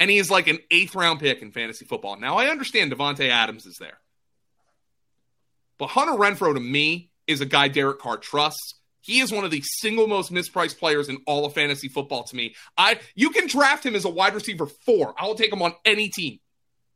And 0.00 0.10
he 0.10 0.18
is 0.18 0.30
like 0.30 0.48
an 0.48 0.58
eighth 0.70 0.94
round 0.94 1.20
pick 1.20 1.40
in 1.40 1.52
fantasy 1.52 1.84
football. 1.84 2.16
Now, 2.18 2.36
I 2.36 2.46
understand 2.46 2.92
Davante 2.92 3.28
Adams 3.28 3.66
is 3.66 3.76
there. 3.78 3.98
But 5.78 5.88
Hunter 5.88 6.12
Renfrow 6.12 6.54
to 6.54 6.60
me, 6.60 7.10
is 7.26 7.40
a 7.40 7.46
guy 7.46 7.68
Derek 7.68 7.98
Carr 7.98 8.16
trusts. 8.16 8.74
He 9.00 9.20
is 9.20 9.30
one 9.30 9.44
of 9.44 9.50
the 9.50 9.62
single 9.62 10.06
most 10.06 10.32
mispriced 10.32 10.78
players 10.78 11.08
in 11.08 11.18
all 11.26 11.44
of 11.44 11.52
fantasy 11.52 11.88
football 11.88 12.24
to 12.24 12.36
me. 12.36 12.54
I 12.76 12.98
you 13.14 13.30
can 13.30 13.46
draft 13.46 13.84
him 13.84 13.94
as 13.94 14.04
a 14.04 14.10
wide 14.10 14.34
receiver 14.34 14.66
four. 14.66 15.14
I 15.18 15.26
will 15.26 15.34
take 15.34 15.52
him 15.52 15.62
on 15.62 15.74
any 15.84 16.08
team 16.08 16.38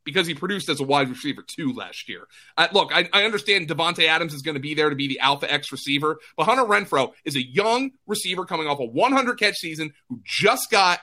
because 0.05 0.25
he 0.25 0.33
produced 0.33 0.69
as 0.69 0.79
a 0.79 0.83
wide 0.83 1.09
receiver 1.09 1.43
two 1.45 1.71
last 1.73 2.09
year. 2.09 2.25
Look, 2.73 2.91
I, 2.91 3.07
I 3.13 3.25
understand 3.25 3.67
Davante 3.67 4.07
Adams 4.07 4.33
is 4.33 4.41
going 4.41 4.55
to 4.55 4.61
be 4.61 4.73
there 4.73 4.89
to 4.89 4.95
be 4.95 5.07
the 5.07 5.19
alpha 5.19 5.51
X 5.51 5.71
receiver, 5.71 6.17
but 6.35 6.45
Hunter 6.45 6.63
Renfrow 6.63 7.11
is 7.25 7.35
a 7.35 7.45
young 7.45 7.91
receiver 8.07 8.45
coming 8.45 8.67
off 8.67 8.79
a 8.79 8.85
100 8.85 9.37
catch 9.37 9.57
season 9.57 9.93
who 10.07 10.19
just 10.25 10.71
got 10.71 10.99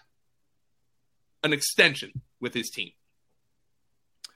an 1.42 1.52
extension 1.52 2.12
with 2.40 2.54
his 2.54 2.70
team. 2.70 2.90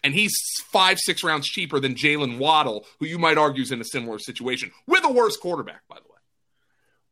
And 0.03 0.15
he's 0.15 0.33
five, 0.73 0.99
six 0.99 1.23
rounds 1.23 1.47
cheaper 1.47 1.79
than 1.79 1.95
Jalen 1.95 2.39
Waddle, 2.39 2.87
who 2.99 3.07
you 3.07 3.19
might 3.19 3.37
argue 3.37 3.63
is 3.63 3.71
in 3.73 3.81
a 3.81 3.85
similar 3.85 4.19
situation 4.19 4.71
with 4.87 5.05
a 5.05 5.13
worse 5.13 5.37
quarterback, 5.37 5.83
by 5.89 5.97
the 5.97 6.09
way. 6.09 6.19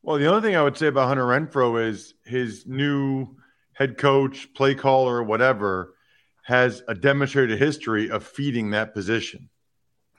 Well, 0.02 0.18
the 0.18 0.26
only 0.26 0.40
thing 0.40 0.56
I 0.56 0.62
would 0.62 0.78
say 0.78 0.86
about 0.86 1.08
Hunter 1.08 1.24
Renfrow 1.24 1.86
is 1.86 2.14
his 2.24 2.64
new 2.66 3.36
head 3.74 3.98
coach, 3.98 4.52
play 4.54 4.74
caller, 4.74 5.22
whatever, 5.22 5.94
has 6.44 6.82
a 6.88 6.94
demonstrated 6.94 7.58
history 7.58 8.10
of 8.10 8.24
feeding 8.26 8.70
that 8.70 8.94
position 8.94 9.50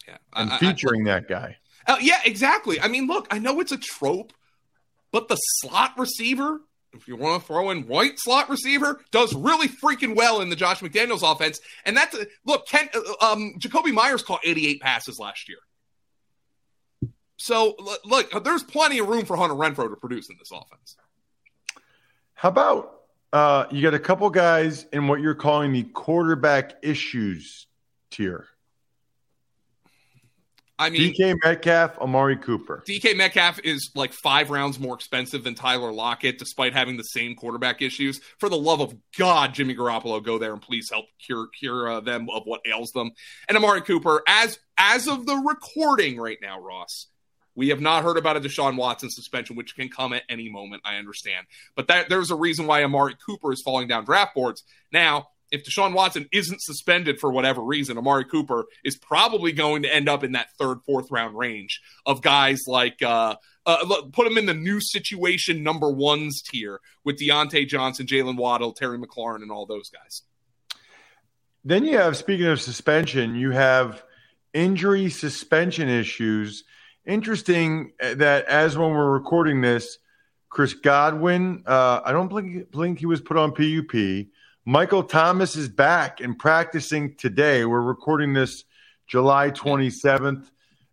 Yeah, 0.08 0.18
and 0.34 0.52
I- 0.52 0.56
I- 0.56 0.60
featuring 0.60 1.06
that 1.06 1.28
guy. 1.28 1.58
Uh, 1.88 1.98
yeah, 2.00 2.20
exactly. 2.24 2.80
I 2.80 2.88
mean, 2.88 3.08
look, 3.08 3.26
I 3.32 3.40
know 3.40 3.60
it's 3.62 3.72
a 3.72 3.78
trope, 3.78 4.32
but 5.12 5.28
the 5.28 5.38
slot 5.38 5.94
receiver, 5.98 6.62
if 6.94 7.08
you 7.08 7.16
want 7.16 7.42
to 7.42 7.48
throw 7.48 7.70
in 7.70 7.88
white 7.88 8.14
slot 8.18 8.50
receiver, 8.50 9.02
does 9.12 9.34
really 9.36 9.68
freaking 9.68 10.16
well 10.16 10.42
in 10.42 10.50
the 10.50 10.56
Josh 10.56 10.80
McDaniels 10.80 11.30
offense. 11.30 11.60
And 11.86 11.96
that's 11.96 12.18
look, 12.46 12.68
Ken, 12.68 12.90
uh, 12.94 13.32
um, 13.32 13.54
Jakobi 13.60 13.94
Meyers 13.94 14.24
caught 14.24 14.42
88 14.44 14.82
passes 14.82 15.20
last 15.20 15.48
year. 15.50 15.60
So 17.38 17.76
look, 18.04 18.44
there's 18.44 18.64
plenty 18.64 19.00
of 19.00 19.08
room 19.08 19.26
for 19.26 19.38
Hunter 19.38 19.56
Renfrow 19.56 19.90
to 19.90 19.96
produce 19.96 20.30
in 20.30 20.36
this 20.38 20.52
offense. 20.52 20.98
How 22.34 22.50
about 22.50 23.02
uh, 23.32 23.66
you 23.72 23.82
got 23.82 23.94
a 23.94 24.00
couple 24.00 24.30
guys 24.30 24.86
in 24.92 25.08
what 25.08 25.22
you're 25.22 25.36
calling 25.36 25.72
the 25.72 25.84
quarterback 25.84 26.76
issues 26.82 27.68
tier? 28.12 28.48
I 30.80 30.90
mean, 30.90 31.14
DK 31.14 31.36
Metcalf, 31.44 31.98
Amari 32.00 32.38
Cooper. 32.38 32.82
DK 32.88 33.16
Metcalf 33.18 33.60
is 33.66 33.92
like 33.96 34.14
five 34.14 34.50
rounds 34.50 34.80
more 34.80 34.96
expensive 34.96 35.44
than 35.44 35.54
Tyler 35.54 35.92
Lockett, 35.92 36.40
despite 36.40 36.74
having 36.74 36.96
the 36.96 37.04
same 37.04 37.36
quarterback 37.36 37.82
issues. 37.82 38.22
For 38.38 38.48
the 38.48 38.58
love 38.58 38.80
of 38.80 38.96
God, 39.18 39.54
Jimmy 39.54 39.76
Garoppolo, 39.76 40.24
go 40.24 40.40
there 40.40 40.54
and 40.54 40.62
please 40.62 40.90
help 40.90 41.06
cure 41.20 41.48
cure 41.48 41.90
uh, 41.90 42.00
them 42.00 42.30
of 42.30 42.44
what 42.46 42.62
ails 42.66 42.92
them. 42.92 43.12
And 43.50 43.58
Amari 43.58 43.82
Cooper, 43.82 44.24
as 44.26 44.58
as 44.78 45.10
of 45.10 45.26
the 45.26 45.36
recording 45.36 46.18
right 46.18 46.38
now, 46.42 46.62
Ross, 46.62 47.08
we 47.56 47.70
have 47.70 47.82
not 47.82 48.06
heard 48.06 48.16
about 48.16 48.38
a 48.38 48.40
Deshaun 48.40 48.78
Watson 48.78 49.10
suspension, 49.10 49.58
which 49.58 49.76
can 49.76 49.90
come 49.90 50.14
at 50.14 50.24
any 50.30 50.50
moment. 50.50 50.84
I 50.86 50.96
understand, 50.96 51.46
but 51.76 51.90
that 51.90 52.08
there's 52.08 52.32
a 52.32 52.36
reason 52.36 52.68
why 52.68 52.86
Amari 52.86 53.18
Cooper 53.26 53.52
is 53.52 53.62
falling 53.62 53.90
down 53.90 54.06
draft 54.06 54.34
boards 54.34 54.64
now 54.94 55.28
if 55.52 55.64
Deshaun 55.64 55.94
Watson 55.94 56.28
isn't 56.32 56.62
suspended 56.62 57.20
for 57.20 57.32
whatever 57.32 57.62
reason, 57.62 57.98
Amari 57.98 58.26
Cooper 58.26 58.66
is 58.84 58.98
probably 58.98 59.52
going 59.52 59.84
to 59.84 59.94
end 59.94 60.08
up 60.08 60.24
in 60.24 60.34
that 60.34 60.48
third, 60.58 60.80
fourth 60.86 61.10
round 61.12 61.38
range 61.38 61.82
of 62.06 62.22
guys 62.22 62.62
like 62.68 63.02
uh, 63.02 63.36
uh, 63.66 64.02
put 64.12 64.28
him 64.28 64.38
in 64.38 64.46
the 64.46 64.54
new 64.54 64.80
situation 64.80 65.64
number 65.64 65.90
ones 65.90 66.42
tier 66.42 66.80
with 67.04 67.20
Diontae 67.20 67.68
Johnson, 67.68 68.06
Jalen 68.06 68.38
Waddle, 68.38 68.74
Terry 68.74 68.98
McLaurin, 68.98 69.42
and 69.42 69.52
all 69.52 69.66
those 69.66 69.90
guys. 69.90 70.24
Then 71.64 71.84
you 71.84 71.98
have, 71.98 72.16
speaking 72.16 72.48
of 72.48 72.62
suspension, 72.62 73.36
you 73.36 73.52
have 73.52 74.04
injury 74.54 75.10
suspension 75.10 75.90
issues. 75.90 76.64
Interesting 77.06 77.92
that 78.00 78.46
as 78.46 78.78
when 78.78 78.92
we're 78.92 79.12
recording 79.12 79.62
this, 79.62 79.98
Chris 80.50 80.74
Godwin, 80.74 81.64
uh, 81.68 82.02
I 82.04 82.12
don't 82.12 82.34
think, 82.34 82.74
think 82.74 83.00
he 83.00 83.06
was 83.06 83.22
put 83.22 83.38
on 83.38 83.52
PUP. 83.52 84.28
Michael 84.70 85.02
Thomas 85.02 85.56
is 85.56 85.68
back 85.68 86.22
and 86.22 86.38
practicing 86.38 87.16
today. 87.16 87.66
We're 87.66 87.82
recording 87.82 88.34
this 88.34 88.66
July 89.08 89.50
27th 89.50 90.48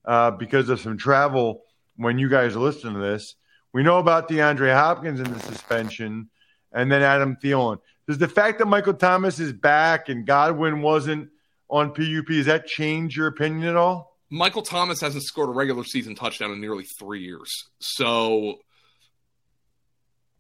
uh, 0.07 0.31
because 0.31 0.71
of 0.71 0.81
some 0.81 0.97
travel 0.97 1.61
when 1.97 2.19
you 2.19 2.31
guys 2.31 2.57
are 2.57 2.61
listening 2.61 2.95
to 2.95 3.01
this. 3.01 3.35
We 3.75 3.83
know 3.83 3.99
about 3.99 4.31
DeAndre 4.31 4.73
Hopkins 4.73 5.21
and 5.21 5.27
the 5.27 5.41
suspension 5.41 6.31
and 6.73 6.91
then 6.91 7.03
Adam 7.03 7.37
Thielen. 7.37 7.81
Does 8.09 8.17
the 8.17 8.29
fact 8.29 8.61
that 8.61 8.65
Michael 8.65 8.95
Thomas 8.95 9.39
is 9.39 9.53
back 9.53 10.09
and 10.09 10.27
Godwin 10.27 10.81
wasn't 10.81 11.29
on 11.69 11.93
PUP, 11.93 12.29
does 12.29 12.47
that 12.47 12.67
change 12.67 13.15
your 13.15 13.27
opinion 13.27 13.69
at 13.69 13.77
all? 13.77 14.17
Michael 14.31 14.63
Thomas 14.63 15.03
hasn't 15.03 15.25
scored 15.25 15.51
a 15.51 15.53
regular 15.53 15.85
season 15.85 16.15
touchdown 16.15 16.51
in 16.51 16.63
nearly 16.63 16.85
three 16.99 17.21
years. 17.21 17.53
So, 17.81 18.55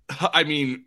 I 0.09 0.45
mean, 0.45 0.87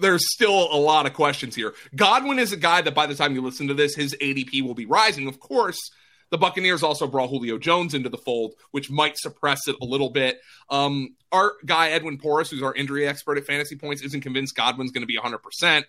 there's 0.00 0.32
still 0.32 0.72
a 0.72 0.76
lot 0.76 1.06
of 1.06 1.12
questions 1.12 1.54
here. 1.54 1.74
Godwin 1.94 2.38
is 2.38 2.52
a 2.52 2.56
guy 2.56 2.82
that 2.82 2.94
by 2.94 3.06
the 3.06 3.14
time 3.14 3.34
you 3.34 3.42
listen 3.42 3.68
to 3.68 3.74
this, 3.74 3.94
his 3.94 4.14
ADP 4.20 4.62
will 4.62 4.74
be 4.74 4.86
rising. 4.86 5.28
Of 5.28 5.40
course, 5.40 5.90
the 6.30 6.38
Buccaneers 6.38 6.82
also 6.82 7.06
brought 7.06 7.30
Julio 7.30 7.58
Jones 7.58 7.94
into 7.94 8.08
the 8.08 8.18
fold, 8.18 8.54
which 8.72 8.90
might 8.90 9.16
suppress 9.16 9.68
it 9.68 9.76
a 9.80 9.84
little 9.84 10.10
bit. 10.10 10.40
Um, 10.70 11.14
our 11.30 11.52
guy 11.64 11.90
Edwin 11.90 12.18
Porras, 12.18 12.50
who's 12.50 12.62
our 12.62 12.74
injury 12.74 13.06
expert 13.06 13.38
at 13.38 13.46
Fantasy 13.46 13.76
Points, 13.76 14.02
isn't 14.02 14.22
convinced 14.22 14.56
Godwin's 14.56 14.90
going 14.90 15.02
to 15.02 15.06
be 15.06 15.18
100%. 15.18 15.84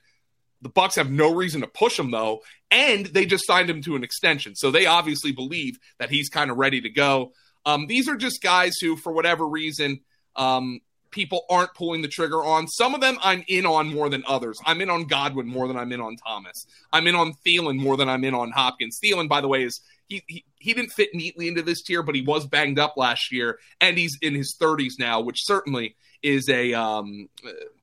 The 0.61 0.69
Bucks 0.69 0.95
have 0.95 1.11
no 1.11 1.33
reason 1.33 1.61
to 1.61 1.67
push 1.67 1.99
him 1.99 2.11
though, 2.11 2.41
and 2.71 3.05
they 3.05 3.25
just 3.25 3.45
signed 3.45 3.69
him 3.69 3.81
to 3.83 3.95
an 3.95 4.03
extension, 4.03 4.55
so 4.55 4.71
they 4.71 4.87
obviously 4.87 5.31
believe 5.31 5.77
that 5.99 6.09
he's 6.09 6.29
kind 6.29 6.49
of 6.49 6.57
ready 6.57 6.81
to 6.81 6.89
go. 6.89 7.33
Um, 7.65 7.85
these 7.85 8.07
are 8.07 8.15
just 8.15 8.41
guys 8.41 8.73
who, 8.81 8.95
for 8.95 9.11
whatever 9.11 9.47
reason, 9.47 9.99
um, 10.35 10.79
people 11.17 11.45
aren't 11.49 11.73
pulling 11.73 12.03
the 12.03 12.07
trigger 12.07 12.43
on. 12.43 12.67
Some 12.67 12.93
of 12.93 13.01
them 13.01 13.17
I'm 13.23 13.43
in 13.47 13.65
on 13.65 13.91
more 13.91 14.07
than 14.07 14.23
others. 14.27 14.59
I'm 14.67 14.81
in 14.81 14.89
on 14.91 15.05
Godwin 15.05 15.47
more 15.47 15.67
than 15.67 15.75
I'm 15.75 15.91
in 15.91 15.99
on 15.99 16.15
Thomas. 16.15 16.67
I'm 16.93 17.07
in 17.07 17.15
on 17.15 17.33
Thielen 17.43 17.75
more 17.75 17.97
than 17.97 18.07
I'm 18.07 18.23
in 18.23 18.35
on 18.35 18.51
Hopkins. 18.51 18.99
Thielen, 19.03 19.27
by 19.27 19.41
the 19.41 19.47
way, 19.47 19.63
is 19.63 19.81
he, 20.07 20.21
he 20.27 20.45
he 20.59 20.75
didn't 20.75 20.91
fit 20.91 21.09
neatly 21.15 21.47
into 21.47 21.63
this 21.63 21.81
tier, 21.81 22.03
but 22.03 22.13
he 22.13 22.21
was 22.21 22.45
banged 22.45 22.77
up 22.77 22.97
last 22.97 23.31
year, 23.31 23.57
and 23.81 23.97
he's 23.97 24.15
in 24.21 24.35
his 24.35 24.55
30s 24.61 24.93
now, 24.99 25.19
which 25.19 25.39
certainly 25.43 25.95
is 26.21 26.47
a 26.49 26.75
um, 26.75 27.29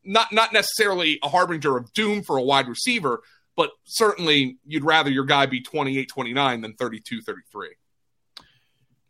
not 0.04 0.32
not 0.32 0.52
necessarily 0.52 1.18
a 1.24 1.28
harbinger 1.28 1.76
of 1.76 1.92
doom 1.92 2.22
for 2.22 2.36
a 2.36 2.42
wide 2.42 2.68
receiver, 2.68 3.20
but 3.56 3.70
certainly 3.82 4.58
you'd 4.64 4.84
rather 4.84 5.10
your 5.10 5.24
guy 5.24 5.46
be 5.46 5.60
28, 5.60 6.08
29 6.08 6.60
than 6.60 6.74
32, 6.74 7.20
33. 7.20 7.70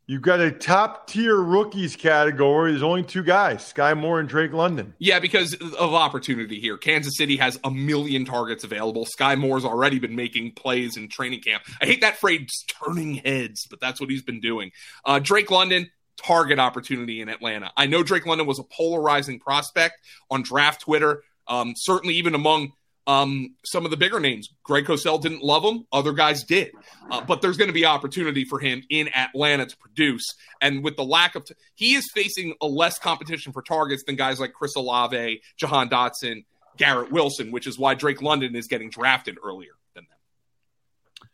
You've 0.07 0.23
got 0.23 0.39
a 0.39 0.51
top 0.51 1.07
tier 1.07 1.35
rookies 1.35 1.97
category. 1.97 2.73
There's 2.73 2.83
only 2.83 3.05
two 3.05 3.23
guys, 3.23 3.73
Skyy 3.73 3.99
Moore 3.99 4.21
and 4.21 4.29
Drake 4.29 4.53
London. 4.53 4.93
Yeah, 4.99 5.19
because 5.19 5.55
of 5.55 5.95
opportunity 5.95 6.61
here. 6.61 6.77
Kansas 6.77 7.17
City 7.17 7.39
has 7.39 7.59
a 7.65 7.71
million 7.71 8.27
targets 8.27 8.65
available. 8.65 9.07
Skyy 9.07 9.39
Moore's 9.39 9.65
already 9.65 9.99
been 9.99 10.15
making 10.15 10.53
plays 10.53 10.99
in 10.99 11.09
training 11.09 11.41
camp. 11.41 11.63
I 11.81 11.87
hate 11.87 12.03
that 12.03 12.19
phrase 12.19 12.51
turning 12.85 13.15
heads, 13.15 13.67
but 13.71 13.81
that's 13.81 13.99
what 13.99 14.11
he's 14.11 14.23
been 14.23 14.41
doing. 14.41 14.73
Uh, 15.07 15.21
Drake 15.21 15.51
London, 15.51 15.91
target 16.23 16.59
opportunity 16.59 17.23
in 17.23 17.31
Atlanta. 17.31 17.73
I 17.75 17.87
know 17.87 18.03
Drake 18.03 18.27
London 18.27 18.47
was 18.47 18.59
a 18.59 18.65
polarizing 18.65 19.41
prospect 19.41 19.95
on 20.31 20.43
draft 20.43 20.83
Twitter, 20.83 21.23
um, 21.49 21.73
certainly 21.77 22.17
even 22.17 22.35
among 22.35 22.73
um, 23.07 23.55
some 23.65 23.85
of 23.85 23.91
the 23.91 23.97
bigger 23.97 24.19
names. 24.19 24.49
Greg 24.63 24.85
Cosell 24.85 25.21
didn't 25.21 25.43
love 25.43 25.63
him, 25.63 25.87
other 25.93 26.13
guys 26.13 26.43
did. 26.45 26.73
Uh, 27.11 27.21
but 27.21 27.43
there's 27.43 27.57
going 27.57 27.69
to 27.69 27.75
be 27.75 27.85
opportunity 27.85 28.45
for 28.45 28.59
him 28.59 28.83
in 28.89 29.09
Atlanta 29.15 29.67
to 29.67 29.77
produce. 29.77 30.25
And 30.61 30.83
with 30.83 30.97
the 30.97 31.05
lack 31.05 31.35
of, 31.35 31.45
t- 31.45 31.55
he 31.75 31.95
is 31.95 32.11
facing 32.15 32.55
a 32.63 32.67
less 32.67 32.99
competition 32.99 33.53
for 33.53 33.63
targets 33.63 34.05
than 34.05 34.17
guys 34.17 34.41
like 34.41 34.53
Chris 34.53 34.75
Olave, 34.77 35.43
Jahan 35.57 35.89
Dotson, 35.89 36.45
Garrett 36.77 37.13
Wilson, 37.13 37.53
which 37.53 37.67
is 37.67 37.79
why 37.79 37.95
Drake 37.95 38.23
London 38.23 38.57
is 38.57 38.67
getting 38.67 38.91
drafted 38.91 39.39
earlier 39.45 39.73
than 39.95 40.05
them. 40.05 41.29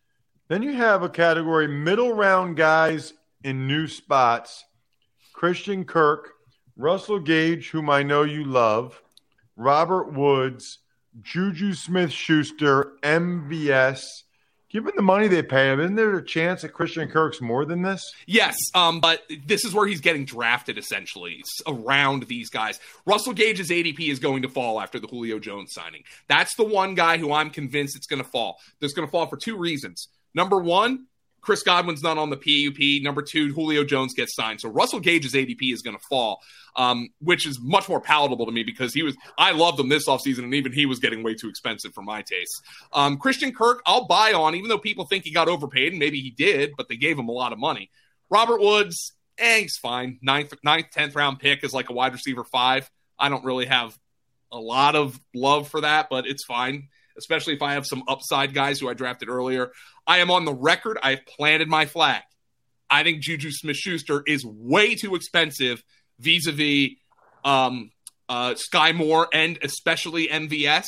Then 0.48 0.62
you 0.62 0.72
have 0.72 1.02
a 1.02 1.08
category 1.08 1.68
middle 1.68 2.12
round 2.12 2.56
guys 2.56 3.14
in 3.44 3.66
new 3.66 3.86
spots 3.86 4.64
Christian 5.32 5.84
Kirk, 5.84 6.32
Russell 6.76 7.18
Gage, 7.18 7.70
whom 7.70 7.88
I 7.88 8.02
know 8.02 8.24
you 8.24 8.44
love, 8.44 9.00
Robert 9.56 10.12
Woods, 10.12 10.80
Juju 11.20 11.74
Smith 11.74 12.12
Schuster, 12.12 12.92
MVS. 13.02 14.04
Given 14.70 14.92
the 14.94 15.02
money 15.02 15.26
they 15.26 15.42
pay 15.42 15.72
him, 15.72 15.80
isn't 15.80 15.96
there 15.96 16.16
a 16.16 16.24
chance 16.24 16.62
that 16.62 16.68
Christian 16.68 17.08
Kirk's 17.08 17.40
more 17.40 17.64
than 17.64 17.82
this? 17.82 18.08
Yes, 18.26 18.56
um, 18.76 19.00
but 19.00 19.22
this 19.44 19.64
is 19.64 19.74
where 19.74 19.84
he's 19.84 20.00
getting 20.00 20.24
drafted 20.24 20.78
essentially 20.78 21.42
around 21.66 22.28
these 22.28 22.50
guys. 22.50 22.78
Russell 23.04 23.32
Gage's 23.32 23.70
ADP 23.70 23.98
is 24.08 24.20
going 24.20 24.42
to 24.42 24.48
fall 24.48 24.80
after 24.80 25.00
the 25.00 25.08
Julio 25.08 25.40
Jones 25.40 25.72
signing. 25.72 26.04
That's 26.28 26.54
the 26.54 26.62
one 26.62 26.94
guy 26.94 27.18
who 27.18 27.32
I'm 27.32 27.50
convinced 27.50 27.96
it's 27.96 28.06
going 28.06 28.22
to 28.22 28.28
fall. 28.28 28.58
It's 28.80 28.94
going 28.94 29.08
to 29.08 29.10
fall 29.10 29.26
for 29.26 29.36
two 29.36 29.56
reasons. 29.56 30.06
Number 30.34 30.58
one, 30.58 31.06
Chris 31.40 31.62
Godwin's 31.62 32.02
not 32.02 32.18
on 32.18 32.30
the 32.30 32.36
PUP. 32.36 33.02
Number 33.02 33.22
two, 33.22 33.52
Julio 33.52 33.84
Jones 33.84 34.14
gets 34.14 34.34
signed. 34.34 34.60
So 34.60 34.68
Russell 34.68 35.00
Gage's 35.00 35.34
ADP 35.34 35.72
is 35.72 35.82
going 35.82 35.96
to 35.96 36.02
fall, 36.08 36.40
um, 36.76 37.08
which 37.20 37.46
is 37.46 37.58
much 37.60 37.88
more 37.88 38.00
palatable 38.00 38.46
to 38.46 38.52
me 38.52 38.62
because 38.62 38.92
he 38.92 39.02
was, 39.02 39.16
I 39.38 39.52
loved 39.52 39.80
him 39.80 39.88
this 39.88 40.06
offseason, 40.08 40.44
and 40.44 40.54
even 40.54 40.72
he 40.72 40.86
was 40.86 40.98
getting 40.98 41.22
way 41.22 41.34
too 41.34 41.48
expensive 41.48 41.92
for 41.94 42.02
my 42.02 42.22
taste. 42.22 42.62
Um, 42.92 43.16
Christian 43.18 43.52
Kirk, 43.52 43.82
I'll 43.86 44.06
buy 44.06 44.32
on, 44.32 44.54
even 44.54 44.68
though 44.68 44.78
people 44.78 45.06
think 45.06 45.24
he 45.24 45.32
got 45.32 45.48
overpaid, 45.48 45.92
and 45.92 45.98
maybe 45.98 46.20
he 46.20 46.30
did, 46.30 46.72
but 46.76 46.88
they 46.88 46.96
gave 46.96 47.18
him 47.18 47.28
a 47.28 47.32
lot 47.32 47.52
of 47.52 47.58
money. 47.58 47.90
Robert 48.28 48.60
Woods, 48.60 49.12
eh, 49.38 49.60
he's 49.60 49.76
fine. 49.76 50.18
Ninth, 50.22 50.54
ninth, 50.62 50.90
tenth 50.90 51.14
round 51.14 51.40
pick 51.40 51.64
is 51.64 51.72
like 51.72 51.90
a 51.90 51.92
wide 51.92 52.12
receiver 52.12 52.44
five. 52.44 52.90
I 53.18 53.28
don't 53.28 53.44
really 53.44 53.66
have 53.66 53.98
a 54.52 54.58
lot 54.58 54.96
of 54.96 55.18
love 55.34 55.68
for 55.68 55.82
that, 55.82 56.08
but 56.10 56.26
it's 56.26 56.44
fine 56.44 56.88
especially 57.20 57.54
if 57.54 57.62
I 57.62 57.74
have 57.74 57.86
some 57.86 58.02
upside 58.08 58.54
guys 58.54 58.80
who 58.80 58.88
I 58.88 58.94
drafted 58.94 59.28
earlier. 59.28 59.72
I 60.10 60.18
am 60.18 60.32
on 60.32 60.44
the 60.44 60.52
record. 60.52 60.98
I've 61.00 61.24
planted 61.24 61.68
my 61.68 61.86
flag. 61.86 62.22
I 62.90 63.04
think 63.04 63.22
Juju 63.22 63.52
Smith 63.52 63.76
Schuster 63.76 64.24
is 64.26 64.44
way 64.44 64.96
too 64.96 65.14
expensive 65.14 65.84
vis 66.18 66.48
a 66.48 66.52
vis 66.52 66.96
Skyy 67.44 68.92
Moore 68.92 69.28
and 69.32 69.56
especially 69.62 70.26
MVS. 70.26 70.86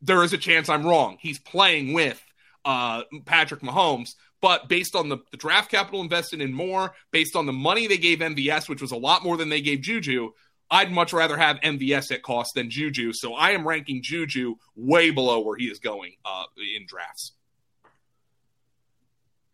There 0.00 0.22
is 0.22 0.32
a 0.32 0.38
chance 0.38 0.68
I'm 0.68 0.86
wrong. 0.86 1.18
He's 1.20 1.40
playing 1.40 1.94
with 1.94 2.24
uh, 2.64 3.02
Patrick 3.24 3.62
Mahomes, 3.62 4.10
but 4.40 4.68
based 4.68 4.94
on 4.94 5.08
the, 5.08 5.18
the, 5.32 5.36
draft 5.36 5.68
capital 5.68 6.00
invested 6.00 6.40
in 6.40 6.52
Moore, 6.52 6.92
based 7.10 7.34
on 7.34 7.46
the 7.46 7.52
money 7.52 7.88
they 7.88 7.98
gave 7.98 8.20
MVS, 8.20 8.68
which 8.68 8.80
was 8.80 8.92
a 8.92 8.96
lot 8.96 9.24
more 9.24 9.36
than 9.36 9.48
they 9.48 9.62
gave 9.62 9.80
Juju, 9.80 10.30
I'd 10.70 10.92
much 10.92 11.12
rather 11.12 11.36
have 11.36 11.58
MVS 11.62 12.12
at 12.12 12.22
cost 12.22 12.52
than 12.54 12.70
Juju. 12.70 13.12
So 13.14 13.34
I 13.34 13.50
am 13.50 13.66
ranking 13.66 14.00
Juju 14.00 14.54
way 14.76 15.10
below 15.10 15.40
where 15.40 15.56
he 15.56 15.64
is 15.64 15.80
going 15.80 16.12
uh, 16.24 16.44
in 16.76 16.86
drafts. 16.86 17.32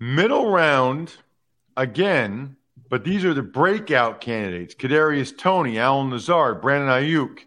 Middle 0.04 0.50
round, 0.50 1.14
again, 1.78 2.56
but 2.90 3.04
these 3.04 3.24
are 3.24 3.32
the 3.32 3.42
breakout 3.42 4.20
candidates: 4.20 4.74
Kadarius 4.74 5.34
Toney, 5.34 5.78
Allen 5.78 6.10
Lazard, 6.10 6.60
Brandon 6.60 6.90
Aiyuk, 6.90 7.38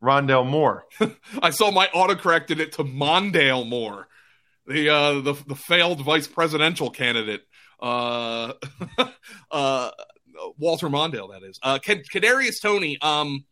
Rondale 0.00 0.46
Moore. 0.46 0.84
I 1.42 1.50
saw 1.50 1.72
my 1.72 1.88
autocorrected 1.88 2.60
it 2.60 2.70
to 2.74 2.84
Mondale 2.84 3.68
Moore, 3.68 4.06
the 4.64 4.90
uh, 4.90 5.20
the 5.22 5.34
the 5.48 5.56
failed 5.56 6.04
vice 6.04 6.28
presidential 6.28 6.88
candidate. 6.88 7.42
Uh, 7.82 8.52
uh, 9.50 9.90
Walter 10.56 10.88
Mondale, 10.88 11.32
that 11.32 11.42
is. 11.42 11.58
Uh, 11.64 11.80
Kadarius 11.80 12.62
Toney. 12.62 12.96
Um, 13.02 13.44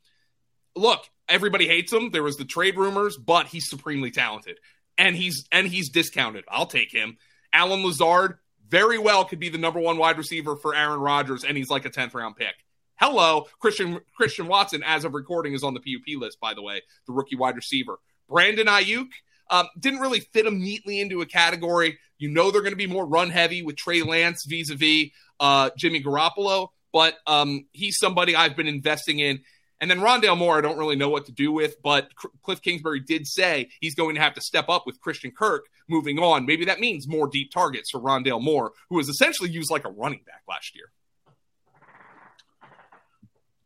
look, 0.76 1.04
everybody 1.28 1.66
hates 1.66 1.92
him. 1.92 2.12
There 2.12 2.22
was 2.22 2.36
the 2.36 2.44
trade 2.44 2.76
rumors, 2.76 3.16
but 3.16 3.48
he's 3.48 3.68
supremely 3.68 4.12
talented, 4.12 4.60
and 4.96 5.16
he's 5.16 5.48
and 5.50 5.66
he's 5.66 5.90
discounted. 5.90 6.44
I'll 6.48 6.66
take 6.66 6.92
him. 6.92 7.16
Allen 7.52 7.84
Lazard 7.84 8.38
very 8.72 8.98
well 8.98 9.24
could 9.24 9.38
be 9.38 9.50
the 9.50 9.58
number 9.58 9.78
one 9.78 9.98
wide 9.98 10.16
receiver 10.16 10.56
for 10.56 10.74
Aaron 10.74 10.98
Rodgers, 10.98 11.44
and 11.44 11.56
he's 11.56 11.70
like 11.70 11.84
a 11.84 11.90
tenth 11.90 12.14
round 12.14 12.36
pick. 12.36 12.54
Hello, 12.96 13.46
Christian 13.60 14.00
Christian 14.16 14.48
Watson, 14.48 14.82
as 14.84 15.04
of 15.04 15.12
recording, 15.14 15.52
is 15.52 15.62
on 15.62 15.74
the 15.74 15.80
PUP 15.80 16.18
list. 16.20 16.40
By 16.40 16.54
the 16.54 16.62
way, 16.62 16.80
the 17.06 17.12
rookie 17.12 17.36
wide 17.36 17.54
receiver. 17.54 17.98
Brandon 18.28 18.66
Aiyuk 18.66 19.08
um, 19.50 19.68
didn't 19.78 20.00
really 20.00 20.20
fit 20.20 20.46
him 20.46 20.58
neatly 20.58 21.00
into 21.00 21.20
a 21.20 21.26
category. 21.26 21.98
You 22.18 22.30
know 22.30 22.50
they're 22.50 22.62
going 22.62 22.72
to 22.72 22.76
be 22.76 22.86
more 22.86 23.06
run 23.06 23.28
heavy 23.28 23.62
with 23.62 23.76
Trey 23.76 24.02
Lance 24.02 24.46
vis 24.46 24.70
a 24.70 24.74
vis 24.74 25.10
Jimmy 25.76 26.02
Garoppolo 26.02 26.68
but 26.92 27.16
um, 27.26 27.66
he's 27.72 27.98
somebody 27.98 28.36
I've 28.36 28.54
been 28.54 28.68
investing 28.68 29.18
in. 29.18 29.40
And 29.82 29.90
then 29.90 29.98
Rondale 29.98 30.38
Moore, 30.38 30.56
I 30.56 30.60
don't 30.60 30.78
really 30.78 30.94
know 30.94 31.08
what 31.08 31.26
to 31.26 31.32
do 31.32 31.50
with, 31.50 31.82
but 31.82 32.08
Cliff 32.42 32.62
Kingsbury 32.62 33.00
did 33.00 33.26
say 33.26 33.68
he's 33.80 33.96
going 33.96 34.14
to 34.14 34.20
have 34.20 34.32
to 34.34 34.40
step 34.40 34.68
up 34.68 34.86
with 34.86 35.00
Christian 35.00 35.32
Kirk 35.32 35.64
moving 35.88 36.20
on. 36.20 36.46
Maybe 36.46 36.64
that 36.66 36.78
means 36.78 37.08
more 37.08 37.26
deep 37.26 37.50
targets 37.50 37.90
for 37.90 38.00
Rondale 38.00 38.40
Moore, 38.40 38.74
who 38.88 38.96
was 38.96 39.08
essentially 39.08 39.50
used 39.50 39.72
like 39.72 39.84
a 39.84 39.90
running 39.90 40.20
back 40.24 40.42
last 40.48 40.76
year. 40.76 40.92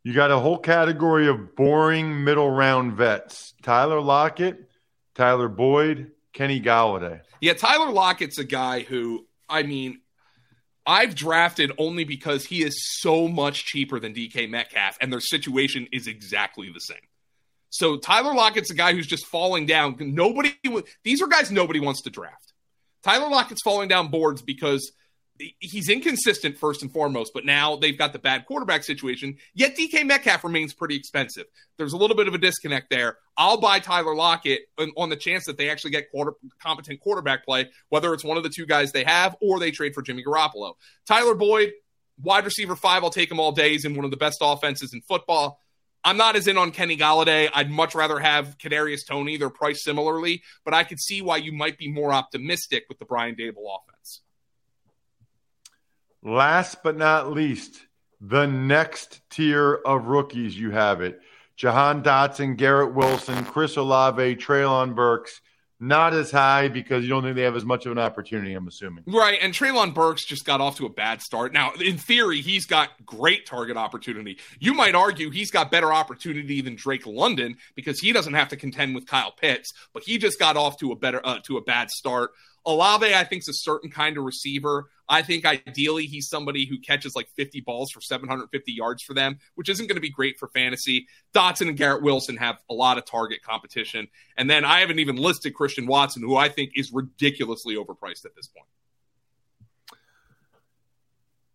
You 0.03 0.11
got 0.13 0.31
a 0.31 0.39
whole 0.39 0.57
category 0.57 1.27
of 1.27 1.55
boring 1.55 2.23
middle 2.23 2.49
round 2.49 2.93
vets 2.93 3.53
Tyler 3.61 4.01
Lockett, 4.01 4.71
Tyler 5.13 5.49
Boyd, 5.49 6.13
Kenny 6.33 6.59
Golladay. 6.59 7.21
Yeah, 7.41 7.53
Tyler 7.53 7.91
Lockett's 7.91 8.39
a 8.39 8.43
guy 8.43 8.79
who, 8.79 9.27
I 9.47 9.61
mean, 9.61 10.01
I've 10.87 11.15
drafted 11.15 11.73
only 11.77 12.05
because 12.05 12.45
he 12.45 12.63
is 12.63 12.81
so 13.01 13.27
much 13.27 13.65
cheaper 13.65 13.99
than 13.99 14.13
DK 14.13 14.49
Metcalf, 14.49 14.97
and 15.01 15.11
their 15.11 15.19
situation 15.19 15.87
is 15.91 16.07
exactly 16.07 16.71
the 16.73 16.79
same. 16.79 16.97
So 17.69 17.97
Tyler 17.97 18.33
Lockett's 18.33 18.71
a 18.71 18.73
guy 18.73 18.93
who's 18.93 19.05
just 19.05 19.25
falling 19.27 19.65
down. 19.65 19.97
Nobody, 19.99 20.55
these 21.03 21.21
are 21.21 21.27
guys 21.27 21.51
nobody 21.51 21.81
wants 21.81 22.03
to 22.03 22.09
draft. 22.09 22.53
Tyler 23.03 23.29
Lockett's 23.29 23.61
falling 23.61 23.89
down 23.89 24.07
boards 24.07 24.41
because 24.41 24.93
he's 25.59 25.89
inconsistent 25.89 26.57
first 26.57 26.81
and 26.81 26.91
foremost, 26.91 27.31
but 27.33 27.45
now 27.45 27.75
they've 27.75 27.97
got 27.97 28.13
the 28.13 28.19
bad 28.19 28.45
quarterback 28.45 28.83
situation. 28.83 29.37
Yet 29.53 29.75
DK 29.75 30.05
Metcalf 30.05 30.43
remains 30.43 30.73
pretty 30.73 30.95
expensive. 30.95 31.45
There's 31.77 31.93
a 31.93 31.97
little 31.97 32.15
bit 32.15 32.27
of 32.27 32.33
a 32.33 32.37
disconnect 32.37 32.89
there. 32.89 33.17
I'll 33.37 33.59
buy 33.59 33.79
Tyler 33.79 34.15
Lockett 34.15 34.61
on 34.95 35.09
the 35.09 35.15
chance 35.15 35.45
that 35.45 35.57
they 35.57 35.69
actually 35.69 35.91
get 35.91 36.09
quarter, 36.11 36.33
competent 36.61 36.99
quarterback 36.99 37.45
play, 37.45 37.69
whether 37.89 38.13
it's 38.13 38.23
one 38.23 38.37
of 38.37 38.43
the 38.43 38.49
two 38.49 38.65
guys 38.65 38.91
they 38.91 39.03
have 39.03 39.35
or 39.41 39.59
they 39.59 39.71
trade 39.71 39.93
for 39.93 40.01
Jimmy 40.01 40.23
Garoppolo. 40.23 40.73
Tyler 41.05 41.35
Boyd, 41.35 41.73
wide 42.21 42.45
receiver 42.45 42.75
five, 42.75 43.03
I'll 43.03 43.09
take 43.09 43.31
him 43.31 43.39
all 43.39 43.51
days 43.51 43.85
in 43.85 43.95
one 43.95 44.05
of 44.05 44.11
the 44.11 44.17
best 44.17 44.39
offenses 44.41 44.93
in 44.93 45.01
football. 45.01 45.59
I'm 46.03 46.17
not 46.17 46.35
as 46.37 46.47
in 46.47 46.57
on 46.57 46.71
Kenny 46.71 46.95
Golladay. 46.95 47.49
I'd 47.53 47.69
much 47.69 47.93
rather 47.93 48.17
have 48.17 48.57
Kadarius 48.57 49.05
Toney. 49.05 49.35
They're 49.35 49.49
priced 49.49 49.83
similarly, 49.83 50.41
but 50.63 50.73
I 50.73 50.83
could 50.83 51.01
see 51.01 51.21
why 51.21 51.37
you 51.37 51.51
might 51.51 51.77
be 51.77 51.91
more 51.91 52.13
optimistic 52.13 52.85
with 52.87 52.97
the 52.97 53.05
Brian 53.05 53.35
Daboll 53.35 53.77
offense. 53.83 54.21
Last 56.23 56.83
but 56.83 56.97
not 56.97 57.31
least, 57.31 57.81
the 58.19 58.45
next 58.47 59.21
tier 59.29 59.73
of 59.73 60.07
rookies 60.07 60.57
you 60.57 60.71
have 60.71 61.01
it. 61.01 61.21
Jahan 61.55 62.03
Dotson, 62.03 62.55
Garrett 62.55 62.93
Wilson, 62.93 63.43
Chris 63.45 63.77
Olave, 63.77 64.35
Treylon 64.35 64.95
Burks. 64.95 65.41
Not 65.79 66.15
as 66.15 66.31
high 66.31 66.69
because 66.69 67.03
you 67.03 67.09
don't 67.09 67.21
think 67.21 67.35
they 67.35 67.43
have 67.43 67.55
as 67.55 67.65
much 67.65 67.85
of 67.85 67.91
an 67.91 67.99
opportunity, 67.99 68.55
I'm 68.55 68.67
assuming. 68.67 69.03
Right. 69.05 69.37
And 69.39 69.53
Treylon 69.53 69.93
Burks 69.93 70.25
just 70.25 70.43
got 70.43 70.59
off 70.59 70.77
to 70.77 70.87
a 70.87 70.89
bad 70.89 71.21
start. 71.21 71.53
Now, 71.53 71.73
in 71.73 71.99
theory, 71.99 72.41
he's 72.41 72.65
got 72.65 72.89
great 73.05 73.45
target 73.45 73.77
opportunity. 73.77 74.39
You 74.59 74.73
might 74.73 74.95
argue 74.95 75.29
he's 75.29 75.51
got 75.51 75.69
better 75.69 75.93
opportunity 75.93 76.61
than 76.61 76.75
Drake 76.75 77.05
London 77.05 77.57
because 77.75 77.99
he 77.99 78.11
doesn't 78.11 78.33
have 78.33 78.49
to 78.49 78.55
contend 78.57 78.95
with 78.95 79.05
Kyle 79.05 79.31
Pitts, 79.31 79.71
but 79.93 80.01
he 80.01 80.17
just 80.17 80.39
got 80.39 80.57
off 80.57 80.79
to 80.79 80.91
a 80.91 80.95
better 80.95 81.21
uh, 81.23 81.39
to 81.43 81.57
a 81.57 81.61
bad 81.61 81.91
start. 81.91 82.31
Olave, 82.67 83.15
I 83.15 83.23
think, 83.23 83.43
is 83.43 83.47
a 83.47 83.53
certain 83.53 83.89
kind 83.89 84.17
of 84.17 84.25
receiver. 84.25 84.89
I 85.07 85.21
think 85.21 85.45
ideally 85.45 86.05
he's 86.05 86.27
somebody 86.27 86.65
who 86.65 86.77
catches 86.77 87.15
like 87.15 87.29
50 87.29 87.61
balls 87.61 87.91
for 87.91 88.01
750 88.01 88.71
yards 88.73 89.01
for 89.01 89.13
them, 89.13 89.39
which 89.55 89.69
isn't 89.69 89.87
going 89.87 89.95
to 89.95 90.01
be 90.01 90.09
great 90.09 90.37
for 90.37 90.49
fantasy. 90.49 91.07
Dotson 91.33 91.69
and 91.69 91.77
Garrett 91.77 92.03
Wilson 92.03 92.35
have 92.35 92.57
a 92.69 92.73
lot 92.73 92.97
of 92.97 93.05
target 93.05 93.41
competition. 93.41 94.09
And 94.37 94.49
then 94.49 94.65
I 94.65 94.81
haven't 94.81 94.99
even 94.99 95.15
listed 95.15 95.53
Christian 95.53 95.87
Watson, 95.87 96.21
who 96.23 96.35
I 96.35 96.49
think 96.49 96.71
is 96.75 96.91
ridiculously 96.91 97.75
overpriced 97.75 98.25
at 98.25 98.35
this 98.35 98.47
point. 98.47 98.67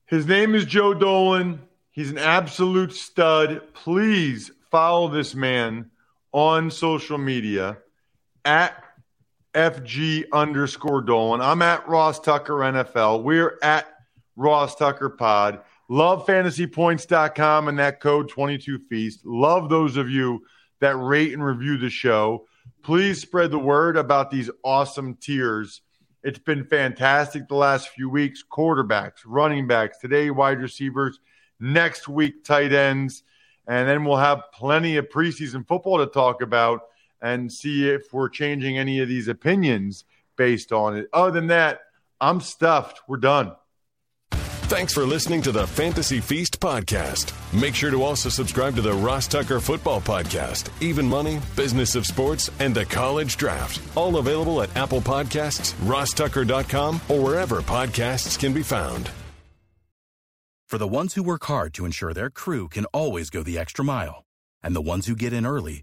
His 0.07 0.27
name 0.27 0.55
is 0.55 0.65
Joe 0.65 0.95
Dolan. 0.95 1.61
He's 1.91 2.11
an 2.11 2.19
absolute 2.19 2.95
stud. 2.95 3.61
Please 3.75 4.51
follow 4.71 5.09
this 5.09 5.35
man 5.35 5.91
on 6.33 6.71
social 6.71 7.19
media 7.19 7.77
at 8.47 8.82
FG 9.55 10.25
underscore 10.33 11.03
Dolan. 11.03 11.41
I'm 11.41 11.63
at 11.63 11.87
Ross 11.87 12.19
Tucker 12.19 12.55
NFL. 12.55 13.23
We're 13.23 13.59
at 13.63 13.87
Ross 14.37 14.75
Tucker 14.75 15.11
Pod. 15.11 15.61
Love 15.89 16.27
fantasypoints.com 16.27 17.69
and 17.69 17.79
that 17.79 18.01
code 18.01 18.29
22 18.29 18.79
Feast. 18.89 19.27
Love 19.27 19.69
those 19.69 19.97
of 19.97 20.09
you 20.09 20.43
that 20.81 20.97
rate 20.97 21.33
and 21.33 21.45
review 21.45 21.77
the 21.77 21.91
show. 21.91 22.47
Please 22.83 23.21
spread 23.21 23.51
the 23.51 23.59
word 23.59 23.97
about 23.97 24.31
these 24.31 24.51
awesome 24.65 25.17
tiers. 25.17 25.83
It's 26.23 26.39
been 26.39 26.65
fantastic 26.65 27.47
the 27.49 27.55
last 27.55 27.89
few 27.89 28.09
weeks. 28.09 28.43
Quarterbacks, 28.49 29.21
running 29.27 29.67
backs, 29.67 29.99
today 29.99 30.31
wide 30.31 30.61
receivers, 30.61 31.19
next 31.61 32.09
week 32.09 32.45
tight 32.45 32.73
ends. 32.73 33.23
And 33.69 33.89
then 33.89 34.05
we'll 34.05 34.17
have 34.17 34.45
plenty 34.53 34.97
of 34.97 35.09
preseason 35.09 35.67
football 35.67 35.99
to 35.99 36.07
talk 36.07 36.43
about 36.43 36.81
and 37.23 37.51
see 37.51 37.89
if 37.89 38.13
we're 38.13 38.29
changing 38.29 38.77
any 38.77 39.01
of 39.01 39.09
these 39.09 39.29
opinions 39.29 40.05
based 40.37 40.73
on 40.73 40.97
it. 40.97 41.09
Other 41.13 41.31
than 41.31 41.47
that, 41.47 41.81
I'm 42.21 42.41
stuffed. 42.41 43.01
We're 43.09 43.17
done. 43.17 43.53
Thanks 44.33 44.95
for 44.95 45.05
listening 45.05 45.43
to 45.43 45.53
the 45.53 45.67
Fantasy 45.67 46.19
Feast 46.19 46.59
podcast. 46.59 47.33
Make 47.53 47.75
sure 47.75 47.91
to 47.91 48.03
also 48.03 48.31
subscribe 48.31 48.75
to 48.77 48.81
the 48.81 48.95
Ross 48.95 49.29
Tucker 49.29 49.61
Football 49.61 50.01
Podcast, 50.01 50.71
Even 50.81 51.07
Money, 51.07 51.41
Business 51.55 51.95
of 51.95 52.07
Sports, 52.07 52.51
and 52.59 52.75
the 52.75 52.87
College 52.87 53.37
Draft. 53.37 53.81
All 53.97 54.17
available 54.17 54.63
at 54.63 54.75
Apple 54.75 55.03
Podcasts, 55.03 55.75
rosstucker.com, 55.85 57.01
or 57.11 57.21
wherever 57.21 57.61
podcasts 57.61 58.39
can 58.39 58.55
be 58.55 58.63
found. 58.63 59.11
For 60.71 60.79
the 60.79 60.89
ones 60.89 61.15
who 61.15 61.23
work 61.23 61.45
hard 61.45 61.75
to 61.75 61.85
ensure 61.85 62.15
their 62.15 62.31
crew 62.31 62.67
can 62.71 62.87
always 62.87 63.29
go 63.29 63.43
the 63.43 63.59
extra 63.59 63.85
mile, 63.85 64.25
and 64.63 64.75
the 64.75 64.81
ones 64.81 65.07
who 65.07 65.15
get 65.15 65.35
in 65.35 65.45
early 65.45 65.83